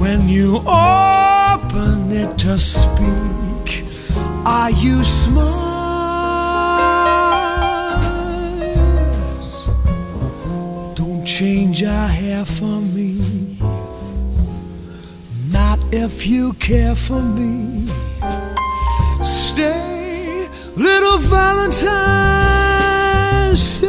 when 0.00 0.30
you 0.30 0.62
open 0.64 2.10
it 2.10 2.38
to 2.38 2.58
speak? 2.58 3.84
Are 4.46 4.70
you 4.70 5.04
smart? 5.04 5.68
change 11.38 11.84
our 11.84 12.08
hair 12.08 12.44
for 12.44 12.77
if 15.98 16.26
you 16.26 16.52
care 16.54 16.94
for 16.94 17.20
me. 17.20 17.86
Stay, 19.22 20.48
little 20.76 21.18
Valentine. 21.18 21.86
Stay. 23.56 23.88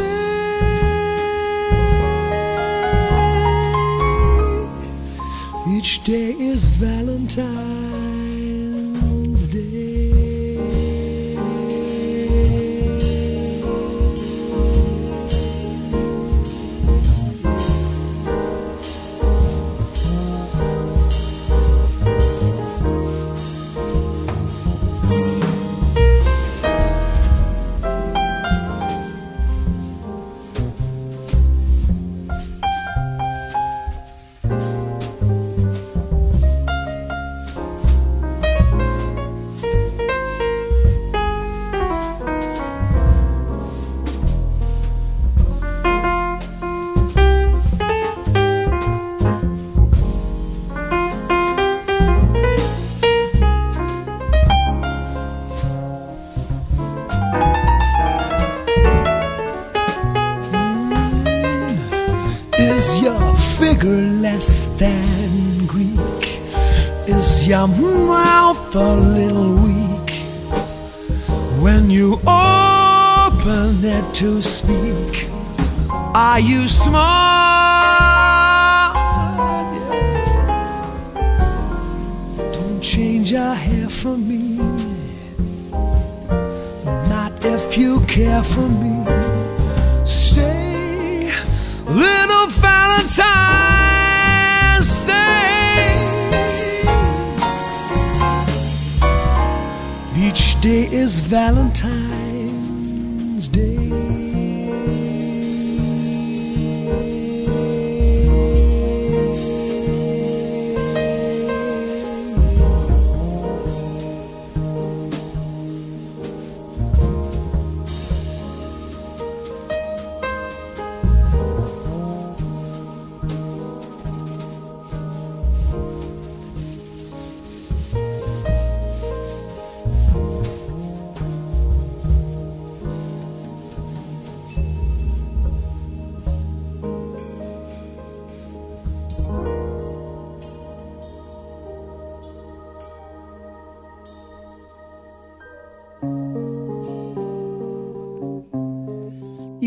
Each 5.76 6.02
day 6.04 6.32
is 6.52 6.68
Valentine's 6.68 7.79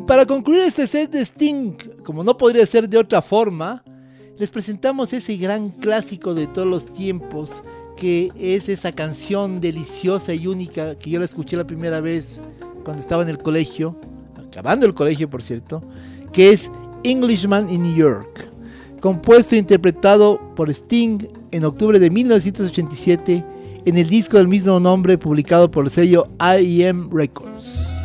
para 0.08 0.26
concluir 0.26 0.62
este 0.62 0.86
set 0.88 1.12
de 1.12 1.22
Sting, 1.22 1.74
como 2.04 2.24
no 2.24 2.38
podría 2.38 2.66
ser 2.66 2.90
de 2.90 2.98
otra 2.98 3.22
forma, 3.22 3.84
les 4.38 4.50
presentamos 4.50 5.14
ese 5.14 5.38
gran 5.38 5.70
clásico 5.70 6.34
de 6.34 6.48
todos 6.48 6.68
los 6.68 6.94
tiempos, 6.94 7.64
que 7.96 8.32
es 8.38 8.68
esa 8.70 8.92
canción 8.92 9.62
deliciosa 9.62 10.34
y 10.34 10.48
única 10.48 10.98
que 10.98 11.12
yo 11.12 11.20
la 11.20 11.26
escuché 11.26 11.56
la 11.56 11.68
primera 11.68 12.02
vez 12.02 12.42
cuando 12.84 13.02
estaba 13.02 13.24
en 13.24 13.30
el 13.30 13.38
colegio, 13.38 13.96
acabando 14.36 14.86
el 14.86 14.94
colegio 14.94 15.30
por 15.30 15.44
cierto, 15.44 15.84
que 16.34 16.52
es 16.52 16.70
Englishman 17.04 17.70
in 17.70 17.84
New 17.84 17.96
York, 17.96 18.50
compuesto 19.00 19.56
e 19.56 19.60
interpretado 19.60 20.40
por 20.56 20.70
Sting 20.70 21.20
en 21.52 21.66
octubre 21.66 22.00
de 22.00 22.10
1987 22.10 23.46
en 23.86 23.98
el 23.98 24.10
disco 24.10 24.38
del 24.38 24.48
mismo 24.48 24.80
nombre 24.80 25.18
publicado 25.18 25.70
por 25.70 25.86
el 25.86 25.92
sello 25.92 26.26
IEM 26.40 27.10
Records. 27.12 28.03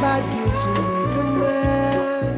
Bad 0.00 0.22
gear 0.32 0.52
to 0.62 0.70
make 0.88 1.16
a 1.16 1.26
man. 1.40 2.34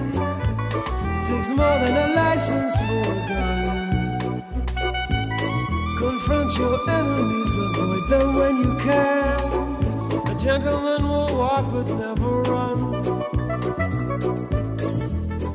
It 1.19 1.23
takes 1.27 1.51
more 1.51 1.79
than 1.83 1.95
a 1.97 2.07
license 2.15 2.77
for 2.87 3.03
a 3.13 3.17
gun. 3.29 4.43
Confront 5.99 6.51
your 6.59 6.77
enemies, 6.91 7.53
avoid 7.57 8.05
them 8.11 8.29
when 8.35 8.55
you 8.65 8.73
can. 8.79 9.41
A 10.29 10.35
gentleman 10.39 11.03
will 11.09 11.31
walk 11.39 11.65
but 11.73 11.89
never 11.89 12.43
run. 12.43 12.79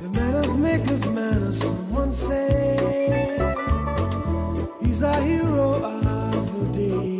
The 0.02 0.10
manners 0.14 0.54
make 0.56 0.90
of 0.90 1.14
manners, 1.14 1.60
someone 1.60 2.12
say. 2.12 3.40
He's 4.82 5.02
a 5.02 5.22
hero 5.22 5.84
of 5.84 6.46
the 6.60 6.66
day. 6.72 7.20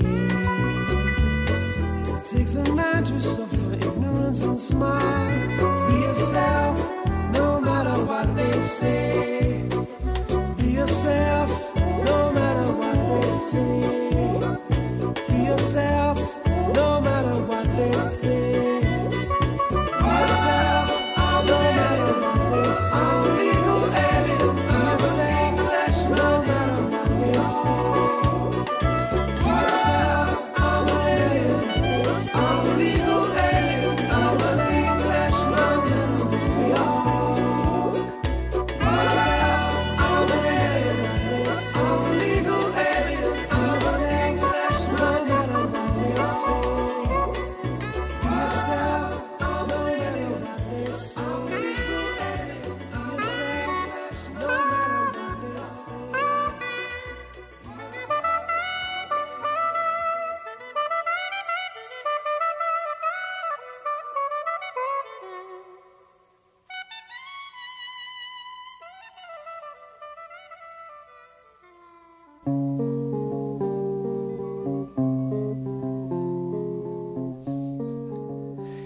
It 2.18 2.26
takes 2.26 2.56
a 2.56 2.64
man 2.74 3.04
to 3.06 3.22
suffer 3.22 3.45
ignorance 4.36 4.44
and 4.44 4.60
smile. 4.60 5.90
Be 5.90 5.96
yourself, 6.02 6.78
no 7.34 7.60
matter 7.60 8.04
what 8.06 8.36
they 8.36 8.62
say. 8.62 9.68
Be 10.58 10.72
yourself, 10.72 11.76
no 12.06 12.32
matter 12.32 12.72
what 12.80 12.98
they 13.22 13.32
say. 13.32 13.80
Be 15.28 15.38
yourself, 15.46 16.05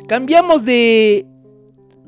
Cambiamos 0.09 0.65
de 0.65 1.27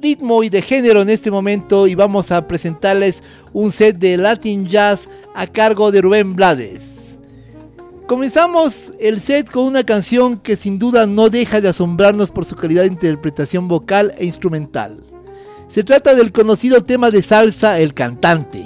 ritmo 0.02 0.44
y 0.44 0.50
de 0.50 0.64
género 0.64 1.04
en 1.04 1.10
este 1.12 1.30
momento 1.30 1.86
y 1.86 1.94
vamos 1.94 2.32
a 2.32 2.48
presentarles 2.48 3.22
un 3.54 3.72
set 3.72 4.00
de 4.00 4.18
Latin 4.18 4.66
Jazz 4.66 5.08
a 5.36 5.46
cargo 5.46 5.92
de 5.92 6.02
Rubén 6.02 6.36
Blades. 6.36 7.20
Comenzamos 8.08 8.92
el 9.00 9.20
set 9.20 9.52
con 9.52 9.66
una 9.66 9.84
canción 9.84 10.40
que 10.40 10.56
sin 10.56 10.80
duda 10.80 11.06
no 11.06 11.30
deja 11.30 11.62
de 11.62 11.70
asombrarnos 11.70 12.32
por 12.32 12.44
su 12.44 12.56
calidad 12.56 12.82
de 12.82 12.88
interpretación 12.88 13.68
vocal 13.68 14.16
e 14.18 14.26
instrumental. 14.26 15.04
Se 15.68 15.84
trata 15.84 16.16
del 16.16 16.32
conocido 16.32 16.84
tema 16.84 17.12
de 17.12 17.22
salsa 17.22 17.80
El 17.80 17.94
Cantante, 17.94 18.66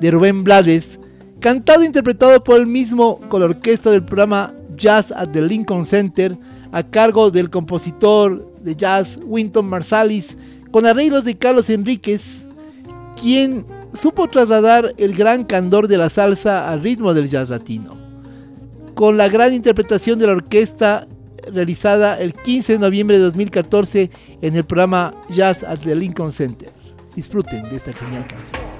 de 0.00 0.10
Rubén 0.10 0.44
Blades, 0.44 1.00
cantado 1.40 1.80
e 1.80 1.86
interpretado 1.86 2.44
por 2.44 2.60
él 2.60 2.66
mismo 2.66 3.20
con 3.30 3.40
la 3.40 3.46
orquesta 3.46 3.90
del 3.90 4.04
programa 4.04 4.52
Jazz 4.76 5.12
at 5.12 5.30
the 5.30 5.40
Lincoln 5.40 5.86
Center 5.86 6.36
a 6.72 6.82
cargo 6.82 7.30
del 7.30 7.50
compositor 7.50 8.52
de 8.62 8.76
jazz 8.76 9.18
Winton 9.24 9.66
Marsalis 9.66 10.36
con 10.70 10.86
arreglos 10.86 11.24
de 11.24 11.36
Carlos 11.36 11.68
Enríquez, 11.70 12.46
quien 13.20 13.66
supo 13.92 14.28
trasladar 14.28 14.92
el 14.98 15.14
gran 15.14 15.44
candor 15.44 15.88
de 15.88 15.98
la 15.98 16.10
salsa 16.10 16.70
al 16.70 16.82
ritmo 16.82 17.14
del 17.14 17.28
jazz 17.28 17.50
latino. 17.50 17.96
Con 18.94 19.16
la 19.16 19.28
gran 19.28 19.52
interpretación 19.52 20.18
de 20.18 20.26
la 20.26 20.32
orquesta 20.32 21.08
realizada 21.52 22.18
el 22.20 22.34
15 22.34 22.74
de 22.74 22.78
noviembre 22.78 23.18
de 23.18 23.24
2014 23.24 24.10
en 24.42 24.56
el 24.56 24.64
programa 24.64 25.14
Jazz 25.30 25.64
at 25.64 25.78
the 25.80 25.94
Lincoln 25.94 26.32
Center. 26.32 26.70
Disfruten 27.14 27.68
de 27.68 27.76
esta 27.76 27.92
genial 27.92 28.26
canción. 28.26 28.79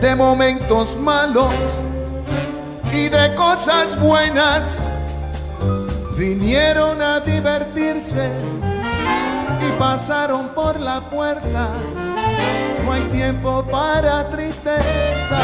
de 0.00 0.14
momentos 0.14 0.96
malos 0.96 1.86
y 2.92 3.08
de 3.08 3.34
cosas 3.34 4.00
buenas. 4.00 4.80
Vinieron 6.16 7.00
a 7.02 7.20
divertirse 7.20 8.30
y 9.66 9.78
pasaron 9.78 10.48
por 10.50 10.80
la 10.80 11.00
puerta. 11.00 11.68
No 12.84 12.92
hay 12.92 13.02
tiempo 13.04 13.64
para 13.70 14.28
tristeza. 14.30 15.38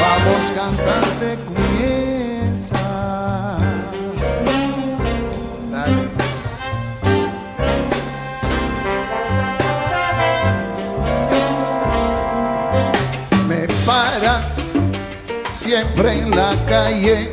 Vamos 0.00 0.52
cantante, 0.54 1.38
comienza. 1.54 1.99
Siempre 15.70 16.18
en 16.18 16.30
la 16.32 16.50
calle. 16.66 17.32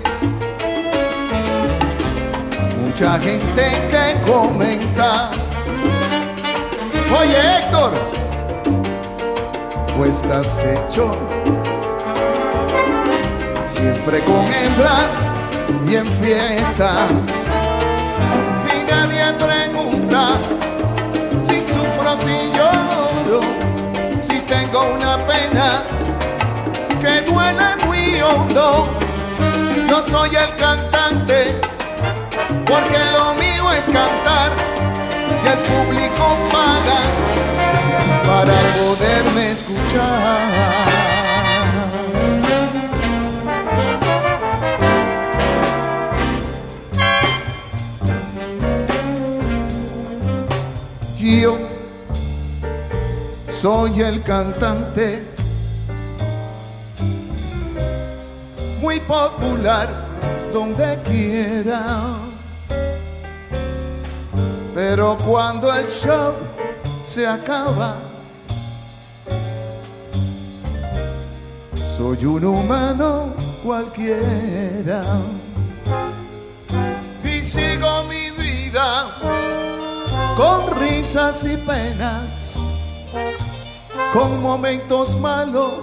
Mucha 2.80 3.18
gente 3.20 3.64
que 3.90 4.32
comenta. 4.32 5.32
Oye 7.20 7.40
Héctor, 7.58 7.94
tú 9.88 10.06
estás 10.06 10.64
hecho 10.64 11.18
siempre 13.74 14.24
con 14.24 14.46
hembra 14.54 14.98
y 15.88 15.96
en 15.96 16.06
fiesta. 16.06 17.08
Y 18.72 18.92
nadie 18.92 19.34
pregunta 19.46 20.38
si 21.42 21.58
sufro, 21.74 22.16
si 22.24 22.38
lloro, 22.56 23.42
si 24.28 24.40
tengo 24.42 24.94
una 24.94 25.18
pena 25.26 25.82
que 27.02 27.22
duele 27.22 27.86
muy 27.86 27.97
Yo 29.90 30.04
soy 30.04 30.30
el 30.36 30.56
cantante, 30.58 31.60
porque 32.66 33.00
lo 33.14 33.34
mío 33.36 33.72
es 33.72 33.86
cantar 33.86 34.52
y 35.44 35.48
el 35.48 35.60
público 35.60 36.38
paga 36.52 37.00
para 38.28 38.54
poderme 38.80 39.52
escuchar. 39.52 40.78
yo 51.42 51.58
soy 53.50 54.02
el 54.02 54.22
cantante 54.24 55.27
popular 59.08 59.88
donde 60.54 61.00
quiera. 61.04 62.18
Pero 64.76 65.18
cuando 65.26 65.74
el 65.74 65.88
show 65.88 66.34
se 67.04 67.26
acaba, 67.26 67.96
soy 71.98 72.26
un 72.26 72.46
humano 72.46 73.34
cualquiera. 73.64 75.02
Y 77.24 77.42
sigo 77.42 78.04
mi 78.04 78.32
vida 78.32 79.08
con 80.36 80.78
risas 80.80 81.44
y 81.44 81.58
penas, 81.58 82.60
con 84.14 84.42
momentos 84.42 85.20
malos 85.20 85.82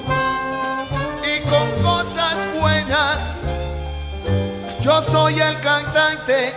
Yo 4.84 5.00
soy 5.00 5.40
el 5.40 5.58
cantante 5.60 6.52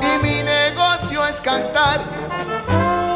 y 0.00 0.24
mi 0.24 0.40
negocio 0.40 1.26
es 1.26 1.40
cantar. 1.40 2.00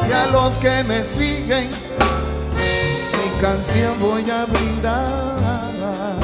Y 0.08 0.12
a 0.12 0.26
los 0.26 0.54
que 0.58 0.82
me 0.82 1.04
siguen, 1.04 1.70
mi 1.70 3.40
canción 3.40 4.00
voy 4.00 4.28
a 4.28 4.44
brindar. 4.46 6.23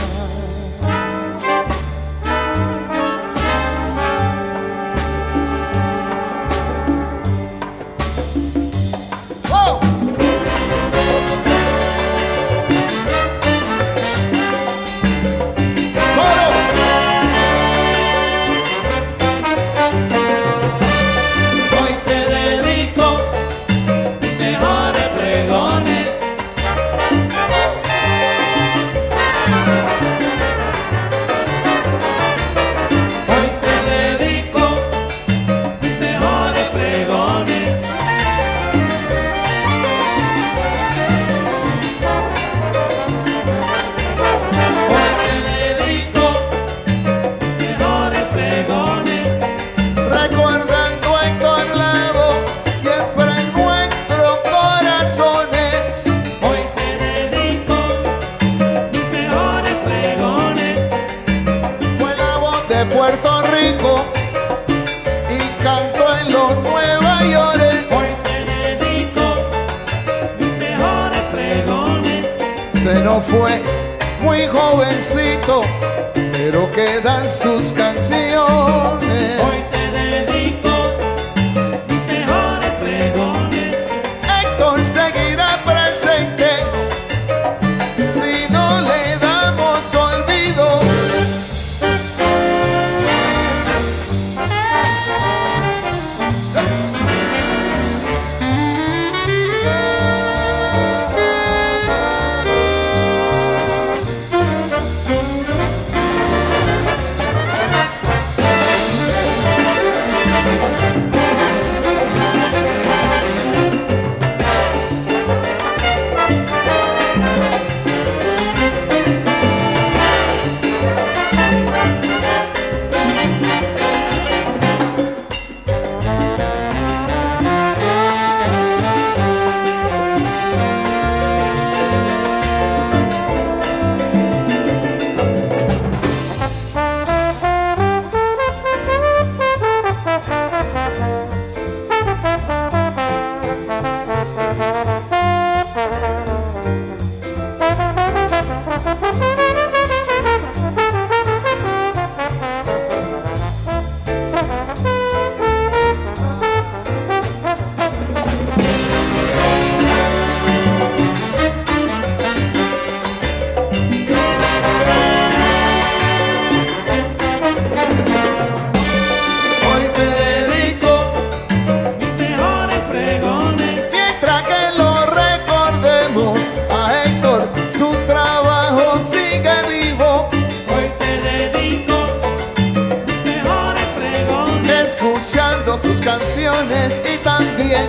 Canciones 186.70 187.00
y 187.04 187.18
también 187.18 187.88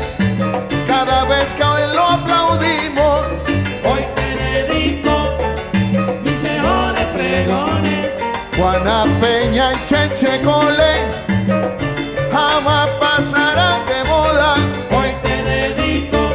cada 0.87 1.25
vez 1.25 1.53
que 1.53 1.63
hoy 1.63 1.81
lo 1.93 2.03
aplaudimos. 2.03 3.45
Hoy 3.83 4.05
te 4.15 4.35
dedico 4.35 5.37
mis 6.23 6.41
mejores 6.41 7.05
pregones. 7.07 8.07
Juana 8.57 9.03
Peña 9.19 9.73
y 9.73 9.87
Cheche 9.87 10.41
Cole 10.41 10.93
jamás 12.31 12.89
pasarán 12.99 13.85
de 13.85 14.03
moda. 14.09 14.55
Hoy 14.91 15.15
te 15.23 15.43
dedico 15.43 16.29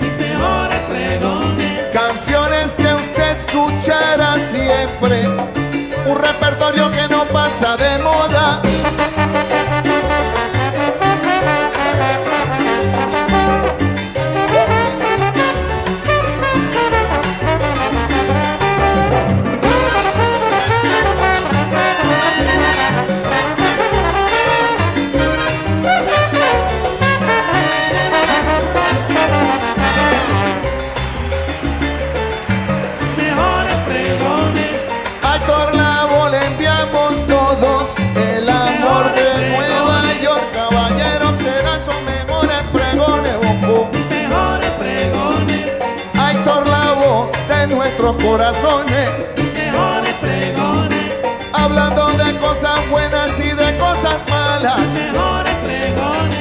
mis 0.00 0.16
mejores 0.16 0.80
pregones. 0.88 1.88
Canciones 1.92 2.74
que 2.74 2.94
usted 2.94 3.36
escuchará 3.36 4.36
siempre. 4.36 5.28
Un 6.06 6.16
repertorio 6.16 6.90
que 6.90 7.08
no 7.08 7.24
pasa 7.26 7.76
de 7.76 7.98
moda. 8.02 8.39
Nuestros 48.10 48.22
corazones. 48.22 49.10
Mejores 49.54 50.14
pregones, 50.16 51.12
Hablando 51.52 52.06
de 52.12 52.36
cosas 52.38 52.88
buenas 52.90 53.38
y 53.38 53.50
de 53.50 53.78
cosas 53.78 54.18
malas. 54.28 54.80
mejores 54.80 55.54
pregones, 55.64 56.36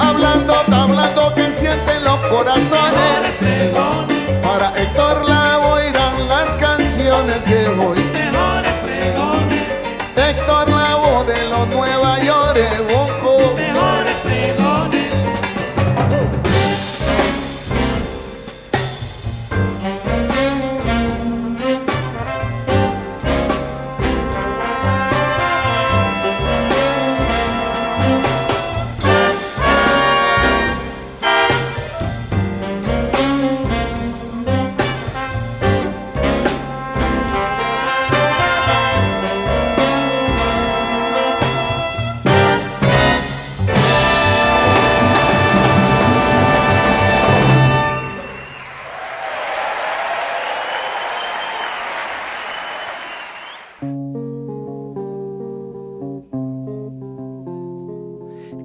Hablando, 0.00 0.54
hablando 0.54 1.34
que 1.34 1.52
sienten 1.52 2.04
los 2.04 2.18
mejores 2.20 2.30
corazones. 2.30 3.34
pregones, 3.38 4.16
Para 4.42 4.72
Héctor 4.76 5.28
Lavoe 5.28 5.88
irán 5.90 6.28
las 6.28 6.48
canciones 6.60 7.44
de 7.46 7.68
hoy. 7.68 7.98
mejores 8.12 8.72
pregones, 8.84 9.62
Héctor 10.16 10.70
Lavoe 10.70 11.24
de 11.24 11.48
los 11.48 11.68
Nueva 11.68 12.18
York, 12.20 12.58
Bonco. 12.90 13.37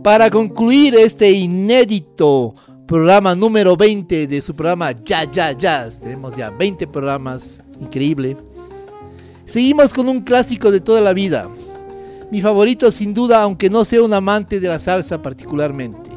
Para 0.04 0.30
concluir 0.30 0.96
este 0.96 1.32
inédito 1.32 2.54
programa 2.86 3.36
número 3.36 3.78
20 3.78 4.28
de 4.28 4.42
su 4.42 4.54
programa 4.54 4.92
Ya 4.92 5.24
Ya 5.32 5.54
Jazz, 5.54 6.02
tenemos 6.02 6.36
ya 6.36 6.50
20 6.50 6.88
programas, 6.88 7.64
increíble. 7.80 8.36
Seguimos 9.46 9.94
con 9.94 10.10
un 10.10 10.20
clásico 10.20 10.72
de 10.72 10.82
toda 10.82 11.00
la 11.00 11.14
vida. 11.14 11.50
Mi 12.32 12.42
favorito 12.42 12.92
sin 12.92 13.14
duda, 13.14 13.42
aunque 13.44 13.70
no 13.70 13.86
sea 13.86 14.04
un 14.04 14.14
amante 14.14 14.60
de 14.60 14.68
la 14.68 14.80
salsa 14.80 15.22
particularmente. 15.22 16.10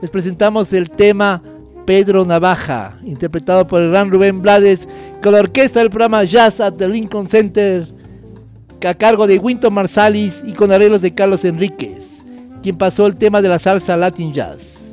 Les 0.00 0.10
presentamos 0.10 0.72
el 0.72 0.88
tema 0.88 1.42
Pedro 1.84 2.24
Navaja, 2.24 3.00
interpretado 3.04 3.66
por 3.66 3.80
el 3.80 3.90
gran 3.90 4.12
Rubén 4.12 4.42
Blades, 4.42 4.88
con 5.20 5.32
la 5.32 5.40
orquesta 5.40 5.80
del 5.80 5.90
programa 5.90 6.22
Jazz 6.22 6.60
at 6.60 6.74
the 6.74 6.88
Lincoln 6.88 7.28
Center, 7.28 7.92
a 8.86 8.94
cargo 8.94 9.26
de 9.26 9.38
Winton 9.38 9.74
Marsalis 9.74 10.42
y 10.46 10.52
con 10.52 10.70
arreglos 10.70 11.02
de 11.02 11.14
Carlos 11.14 11.44
Enríquez, 11.44 12.21
quien 12.62 12.78
pasó 12.78 13.06
el 13.06 13.16
tema 13.16 13.42
de 13.42 13.48
la 13.48 13.58
salsa 13.58 13.96
Latin 13.96 14.32
Jazz, 14.32 14.92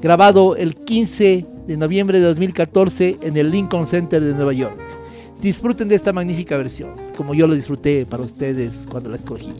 grabado 0.00 0.56
el 0.56 0.74
15 0.74 1.46
de 1.66 1.76
noviembre 1.76 2.18
de 2.18 2.24
2014 2.24 3.18
en 3.20 3.36
el 3.36 3.50
Lincoln 3.50 3.86
Center 3.86 4.24
de 4.24 4.34
Nueva 4.34 4.54
York. 4.54 4.78
Disfruten 5.40 5.88
de 5.88 5.96
esta 5.96 6.12
magnífica 6.12 6.56
versión, 6.56 6.94
como 7.16 7.34
yo 7.34 7.46
lo 7.46 7.54
disfruté 7.54 8.06
para 8.06 8.22
ustedes 8.22 8.86
cuando 8.90 9.10
la 9.10 9.16
escogí. 9.16 9.52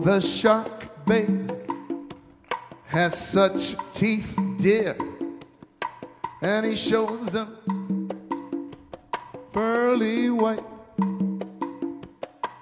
The 0.00 0.20
shark, 0.20 1.04
babe, 1.04 1.50
has 2.86 3.18
such 3.18 3.74
teeth, 3.92 4.38
dear, 4.56 4.96
and 6.40 6.64
he 6.64 6.76
shows 6.76 7.32
them 7.32 8.08
pearly 9.52 10.30
white. 10.30 10.62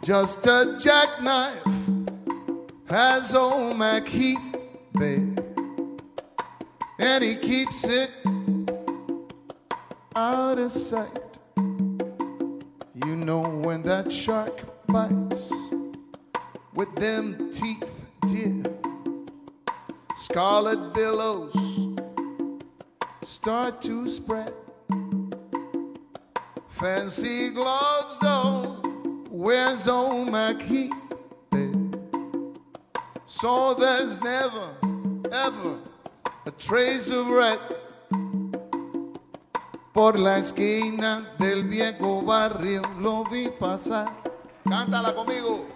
Just 0.03 0.45
a 0.47 0.77
jackknife 0.83 1.63
has 2.89 3.33
old 3.35 3.77
Mac 3.77 4.09
Heath, 4.09 4.57
babe, 4.99 5.39
and 6.99 7.23
he 7.23 7.37
keeps 7.37 7.85
it 7.85 8.11
out 10.17 10.59
of 10.59 10.73
sight. 10.73 11.21
You 12.95 13.15
know 13.15 13.43
when 13.63 13.83
that 13.83 14.11
shark 14.11 14.87
bites 14.89 15.53
with 16.77 16.95
them 16.97 17.51
teeth, 17.51 18.07
dear, 18.29 18.63
scarlet 20.15 20.93
billows 20.93 21.55
start 23.23 23.81
to 23.81 24.07
spread. 24.07 24.53
Fancy 26.69 27.51
gloves, 27.51 28.21
though, 28.21 28.83
where's 29.31 29.87
Mac 29.87 30.61
Heath? 30.61 30.93
So 33.25 33.75
there's 33.75 34.21
never, 34.21 34.71
ever 35.33 35.79
a 36.45 36.51
trace 36.51 37.11
of 37.11 37.27
red 37.29 37.59
por 39.93 40.13
la 40.19 40.37
esquina 40.37 41.27
del 41.39 41.65
viejo 41.65 42.21
barrio 42.23 42.83
lo 43.01 43.25
vi 43.25 43.49
pasar. 43.49 44.13
Cántala 44.69 45.15
conmigo. 45.15 45.76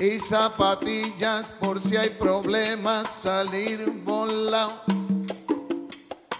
y 0.00 0.20
zapatillas 0.20 1.52
por 1.52 1.80
si 1.80 1.96
hay 1.96 2.10
problemas 2.10 3.10
salir 3.10 3.90
volado. 4.04 4.82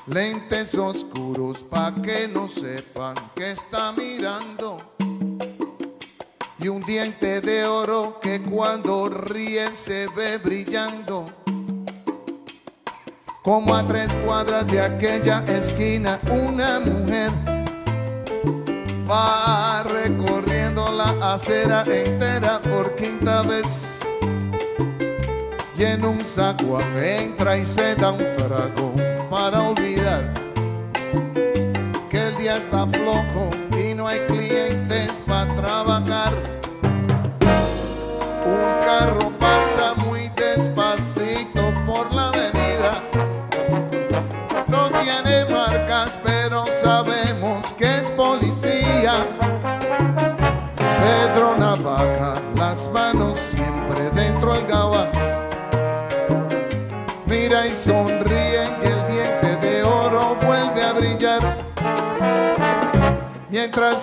Lentes 0.07 0.75
oscuros 0.75 1.65
pa' 1.65 1.93
que 2.03 2.29
no 2.29 2.49
sepan 2.49 3.15
que 3.35 3.51
está 3.51 3.93
mirando. 3.93 4.79
Y 6.61 6.69
un 6.69 6.83
diente 6.83 7.41
de 7.41 7.65
oro 7.67 8.19
que 8.21 8.41
cuando 8.41 9.09
ríen 9.09 9.77
se 9.77 10.07
ve 10.09 10.39
brillando. 10.39 11.27
Como 13.43 13.75
a 13.75 13.87
tres 13.87 14.09
cuadras 14.25 14.67
de 14.69 14.81
aquella 14.81 15.45
esquina, 15.47 16.21
una 16.31 16.81
mujer 16.81 17.31
va 19.09 19.83
recorriendo 19.85 20.58
la 20.91 21.35
acera 21.35 21.83
entera 21.87 22.61
por 22.61 22.95
quinta 22.95 23.43
vez. 23.43 24.01
Y 25.77 25.85
en 25.85 26.05
un 26.05 26.25
saguán 26.25 26.97
entra 26.97 27.57
y 27.57 27.65
se 27.65 27.95
da 27.95 28.13
un 28.13 28.19
trago 28.37 28.95
para 29.31 29.63
olvidar 29.63 30.33
que 32.11 32.19
el 32.19 32.37
día 32.37 32.57
está 32.57 32.87
flojo 32.87 33.51
y 33.79 33.95
no 33.95 34.09
hay 34.09 34.21
clientes 34.27 35.23
para 35.27 35.55
trabajar. 35.55 36.33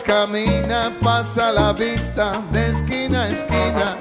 Camina 0.03 0.91
pasa 1.01 1.51
la 1.51 1.71
vista 1.71 2.33
de 2.51 2.69
esquina 2.69 3.23
a 3.23 3.29
esquina. 3.29 3.97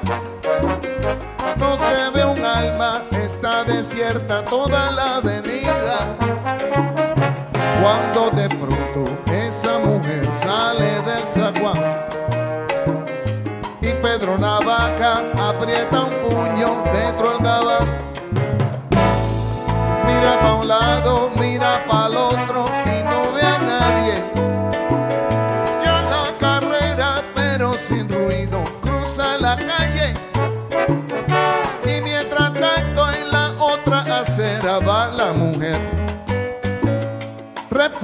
No 1.57 1.77
se 1.77 2.11
ve 2.13 2.25
un 2.25 2.45
alma, 2.45 3.03
está 3.13 3.63
desierta 3.65 4.45
toda 4.45 4.91
la 4.91 5.17
avenida. 5.17 5.99
Cuando 7.81 8.31
de 8.33 8.49
pronto 8.49 9.07
esa 9.33 9.79
mujer 9.79 10.27
sale 10.43 11.01
del 11.03 11.27
zaguán 11.29 12.07
y 13.81 13.93
Pedro 14.03 14.37
Navaja 14.37 15.23
aprieta 15.39 16.03
un 16.03 16.15
puño 16.29 16.83
dentro 16.93 17.31
del 17.31 17.39
gabán. 17.39 17.89
Mira 20.07 20.41
pa' 20.41 20.55
un 20.55 20.69
lado, 20.69 21.31
mira 21.39 21.85
pa' 21.87 22.07
el 22.09 22.17
otro 22.17 22.84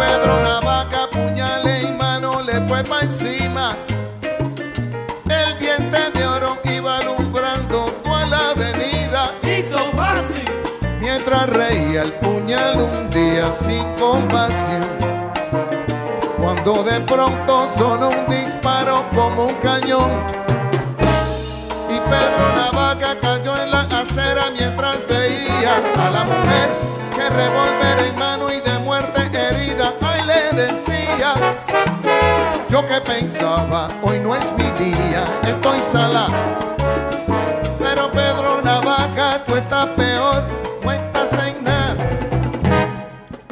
Pedro 0.00 0.40
Navaja, 0.40 1.10
puñale 1.12 1.82
y 1.82 1.92
mano 1.92 2.40
le 2.40 2.66
fue 2.66 2.82
pa' 2.82 3.00
encima. 3.00 3.76
El 5.28 5.58
diente 5.58 6.10
de 6.14 6.26
oro 6.26 6.56
iba 6.64 6.96
alumbrando 6.96 7.84
toda 8.02 8.24
la 8.24 8.50
avenida. 8.52 9.34
Hizo 9.42 9.78
fácil. 9.92 10.42
Mientras 11.00 11.50
reía 11.50 12.04
el 12.04 12.12
puñal 12.14 12.80
un 12.80 13.10
día 13.10 13.52
sin 13.54 13.84
compasión. 13.96 14.88
Cuando 16.38 16.82
de 16.82 16.98
pronto 17.02 17.68
sonó 17.68 18.08
un 18.08 18.26
disparo 18.30 19.04
como 19.14 19.48
un 19.48 19.54
cañón. 19.56 20.10
Y 21.90 22.00
Pedro 22.08 22.44
Navaja 22.56 23.20
cayó 23.20 23.54
en 23.62 23.70
la 23.70 23.82
acera 23.82 24.50
mientras 24.58 25.06
veía 25.06 25.76
a 25.98 26.08
la 26.08 26.24
mujer 26.24 26.70
que 27.14 27.28
revólver 27.28 27.98
en 28.08 28.18
mano 28.18 28.50
y 28.50 28.60
de 28.62 28.79
que 32.90 33.00
pensaba, 33.02 33.86
hoy 34.02 34.18
no 34.18 34.34
es 34.34 34.52
mi 34.54 34.68
día, 34.72 35.22
estoy 35.46 35.78
sala. 35.80 36.26
Pero 37.78 38.10
Pedro 38.10 38.60
Navaja, 38.64 39.44
tú 39.46 39.54
estás 39.54 39.86
peor, 39.96 40.42
no 40.82 40.90
estás 40.90 41.32
en. 41.34 41.60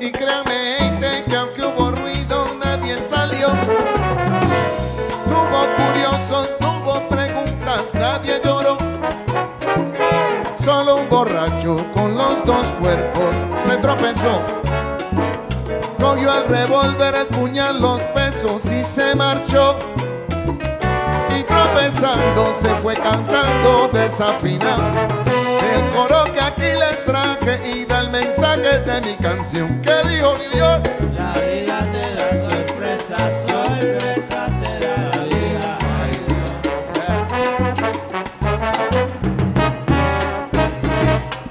Y 0.01 0.11
créame, 0.11 0.79
gente, 0.81 1.25
que 1.29 1.37
aunque 1.37 1.63
hubo 1.63 1.93
ruido, 1.93 2.47
nadie 2.65 2.97
salió. 3.09 3.51
No 5.31 5.45
hubo 5.45 5.63
curiosos, 5.85 6.49
no 6.59 6.81
hubo 6.81 7.09
preguntas, 7.09 7.95
nadie 7.95 8.41
lloró. 8.45 8.77
Solo 10.65 10.97
un 10.97 11.09
borracho 11.09 11.77
con 11.95 12.19
los 12.19 12.45
dos 12.45 12.73
cuerpos 12.81 13.37
se 13.69 13.77
tropezó. 13.77 14.43
Cogió 16.01 16.37
el 16.37 16.49
revólver, 16.49 17.15
el 17.15 17.27
puñal, 17.27 17.81
los 17.81 18.03
pesos 18.39 18.65
y 18.67 18.85
se 18.85 19.15
marchó. 19.17 19.77
Y 21.37 21.43
tropezando 21.43 22.55
se 22.61 22.69
fue 22.77 22.95
cantando 22.95 23.91
desafinado. 23.93 24.83
El 25.75 25.91
coro 25.95 26.25
que 26.33 26.41
aquí 26.41 26.63
les 26.63 27.05
traje 27.05 27.61
y 27.69 27.85
da 27.85 28.01
el 28.01 28.11
mensaje 28.11 28.81
de 28.81 29.01
mi 29.01 29.17
canción. 29.17 29.81
¿Qué 29.83 29.95
dijo 30.09 30.35
Dios? 30.53 30.81
La 31.17 31.33
vida 31.35 31.87
te 31.93 32.15
da 32.15 32.29
sorpresas, 32.49 33.33
sorpresas 33.49 34.51
te 34.63 34.87
da 34.87 34.97
la 35.15 35.23
vida. 35.25 35.79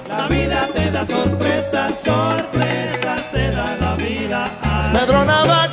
La 0.08 0.28
vida 0.28 0.68
te 0.74 0.92
da 0.92 1.06
sorpresas, 1.06 2.00
sorpresas 2.04 3.32
te 3.32 3.52
da 3.52 3.78
la 3.80 3.96
vida. 3.96 4.46
Ay, 4.64 4.98
Pedro 5.00 5.26
Navaja, 5.26 5.67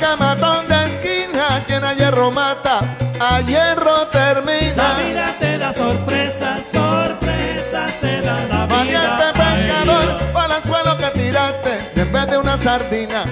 sardina, 12.65 13.23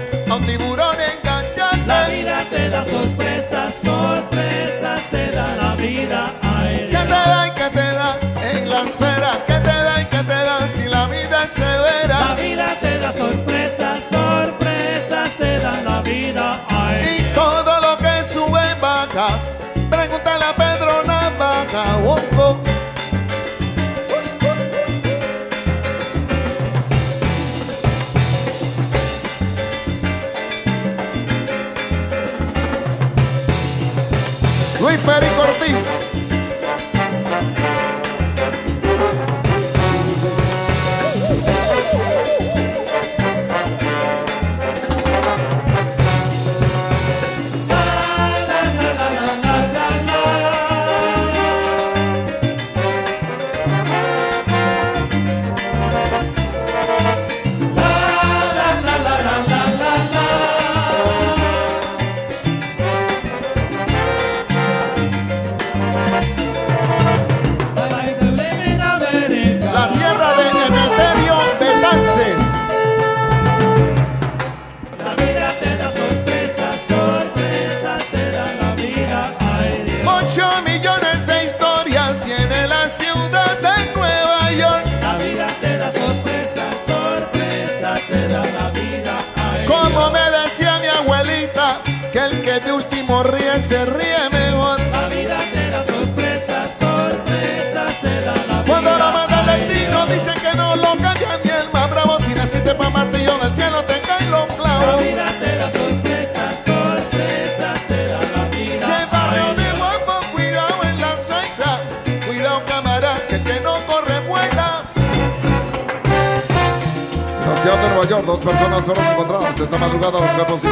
esta 119.24 119.78
madrugada 119.78 120.20
los 120.20 120.30
cuerpos 120.32 120.62
y 120.66 120.68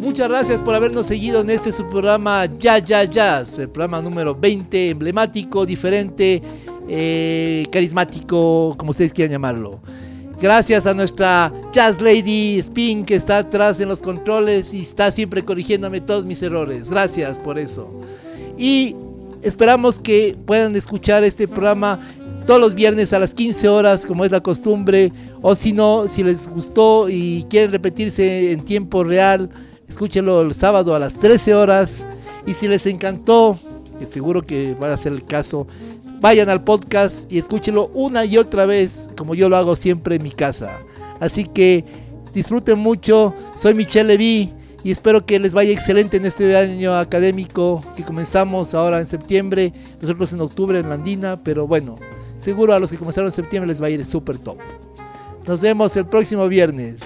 Muchas 0.00 0.28
gracias 0.28 0.62
por 0.62 0.74
habernos 0.74 1.06
seguido 1.06 1.40
en 1.40 1.50
este 1.50 1.72
su 1.72 1.88
programa 1.88 2.44
Ya 2.58 2.78
Ya 2.78 3.02
Jazz, 3.04 3.58
el 3.58 3.70
programa 3.70 4.00
número 4.00 4.34
20, 4.34 4.90
emblemático, 4.90 5.66
diferente 5.66 6.40
eh, 6.94 7.64
carismático, 7.72 8.74
como 8.76 8.90
ustedes 8.90 9.14
quieran 9.14 9.32
llamarlo. 9.32 9.80
Gracias 10.38 10.86
a 10.86 10.92
nuestra 10.92 11.50
Jazz 11.72 12.02
Lady 12.02 12.58
Spin 12.58 13.06
que 13.06 13.14
está 13.14 13.38
atrás 13.38 13.80
en 13.80 13.88
los 13.88 14.02
controles 14.02 14.74
y 14.74 14.82
está 14.82 15.10
siempre 15.10 15.42
corrigiéndome 15.42 16.02
todos 16.02 16.26
mis 16.26 16.42
errores. 16.42 16.90
Gracias 16.90 17.38
por 17.38 17.58
eso. 17.58 17.88
Y 18.58 18.94
esperamos 19.40 20.00
que 20.00 20.36
puedan 20.44 20.76
escuchar 20.76 21.24
este 21.24 21.48
programa 21.48 21.98
todos 22.46 22.60
los 22.60 22.74
viernes 22.74 23.14
a 23.14 23.18
las 23.18 23.32
15 23.32 23.70
horas, 23.70 24.04
como 24.04 24.26
es 24.26 24.30
la 24.30 24.42
costumbre. 24.42 25.12
O 25.40 25.54
si 25.54 25.72
no, 25.72 26.08
si 26.08 26.22
les 26.22 26.46
gustó 26.46 27.08
y 27.08 27.46
quieren 27.48 27.70
repetirse 27.70 28.52
en 28.52 28.66
tiempo 28.66 29.02
real, 29.02 29.48
escúchenlo 29.88 30.42
el 30.42 30.52
sábado 30.52 30.94
a 30.94 30.98
las 30.98 31.14
13 31.14 31.54
horas. 31.54 32.04
Y 32.46 32.52
si 32.52 32.68
les 32.68 32.84
encantó, 32.84 33.58
que 33.98 34.04
seguro 34.06 34.42
que 34.42 34.74
va 34.74 34.92
a 34.92 34.96
ser 34.98 35.12
el 35.12 35.24
caso, 35.24 35.66
vayan 36.22 36.48
al 36.48 36.62
podcast 36.62 37.30
y 37.30 37.38
escúchenlo 37.38 37.90
una 37.94 38.24
y 38.24 38.38
otra 38.38 38.64
vez, 38.64 39.10
como 39.16 39.34
yo 39.34 39.48
lo 39.48 39.56
hago 39.56 39.74
siempre 39.74 40.14
en 40.14 40.22
mi 40.22 40.30
casa. 40.30 40.78
Así 41.18 41.44
que 41.44 41.84
disfruten 42.32 42.78
mucho. 42.78 43.34
Soy 43.56 43.74
Michelle 43.74 44.06
Levy 44.08 44.52
y 44.84 44.92
espero 44.92 45.26
que 45.26 45.40
les 45.40 45.52
vaya 45.52 45.72
excelente 45.72 46.16
en 46.16 46.24
este 46.24 46.56
año 46.56 46.96
académico 46.96 47.80
que 47.96 48.04
comenzamos 48.04 48.72
ahora 48.72 49.00
en 49.00 49.06
septiembre, 49.06 49.72
nosotros 50.00 50.32
en 50.32 50.40
octubre 50.40 50.78
en 50.78 50.88
la 50.88 50.94
Andina, 50.94 51.42
pero 51.42 51.66
bueno, 51.66 51.96
seguro 52.36 52.72
a 52.72 52.78
los 52.78 52.92
que 52.92 52.98
comenzaron 52.98 53.26
en 53.26 53.32
septiembre 53.32 53.68
les 53.68 53.82
va 53.82 53.86
a 53.86 53.90
ir 53.90 54.06
súper 54.06 54.38
top. 54.38 54.58
Nos 55.46 55.60
vemos 55.60 55.96
el 55.96 56.06
próximo 56.06 56.46
viernes. 56.46 57.00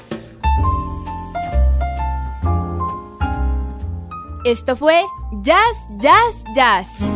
Esto 4.44 4.76
fue 4.76 5.02
Jazz, 5.42 5.76
Jazz, 5.98 6.44
Jazz. 6.54 7.15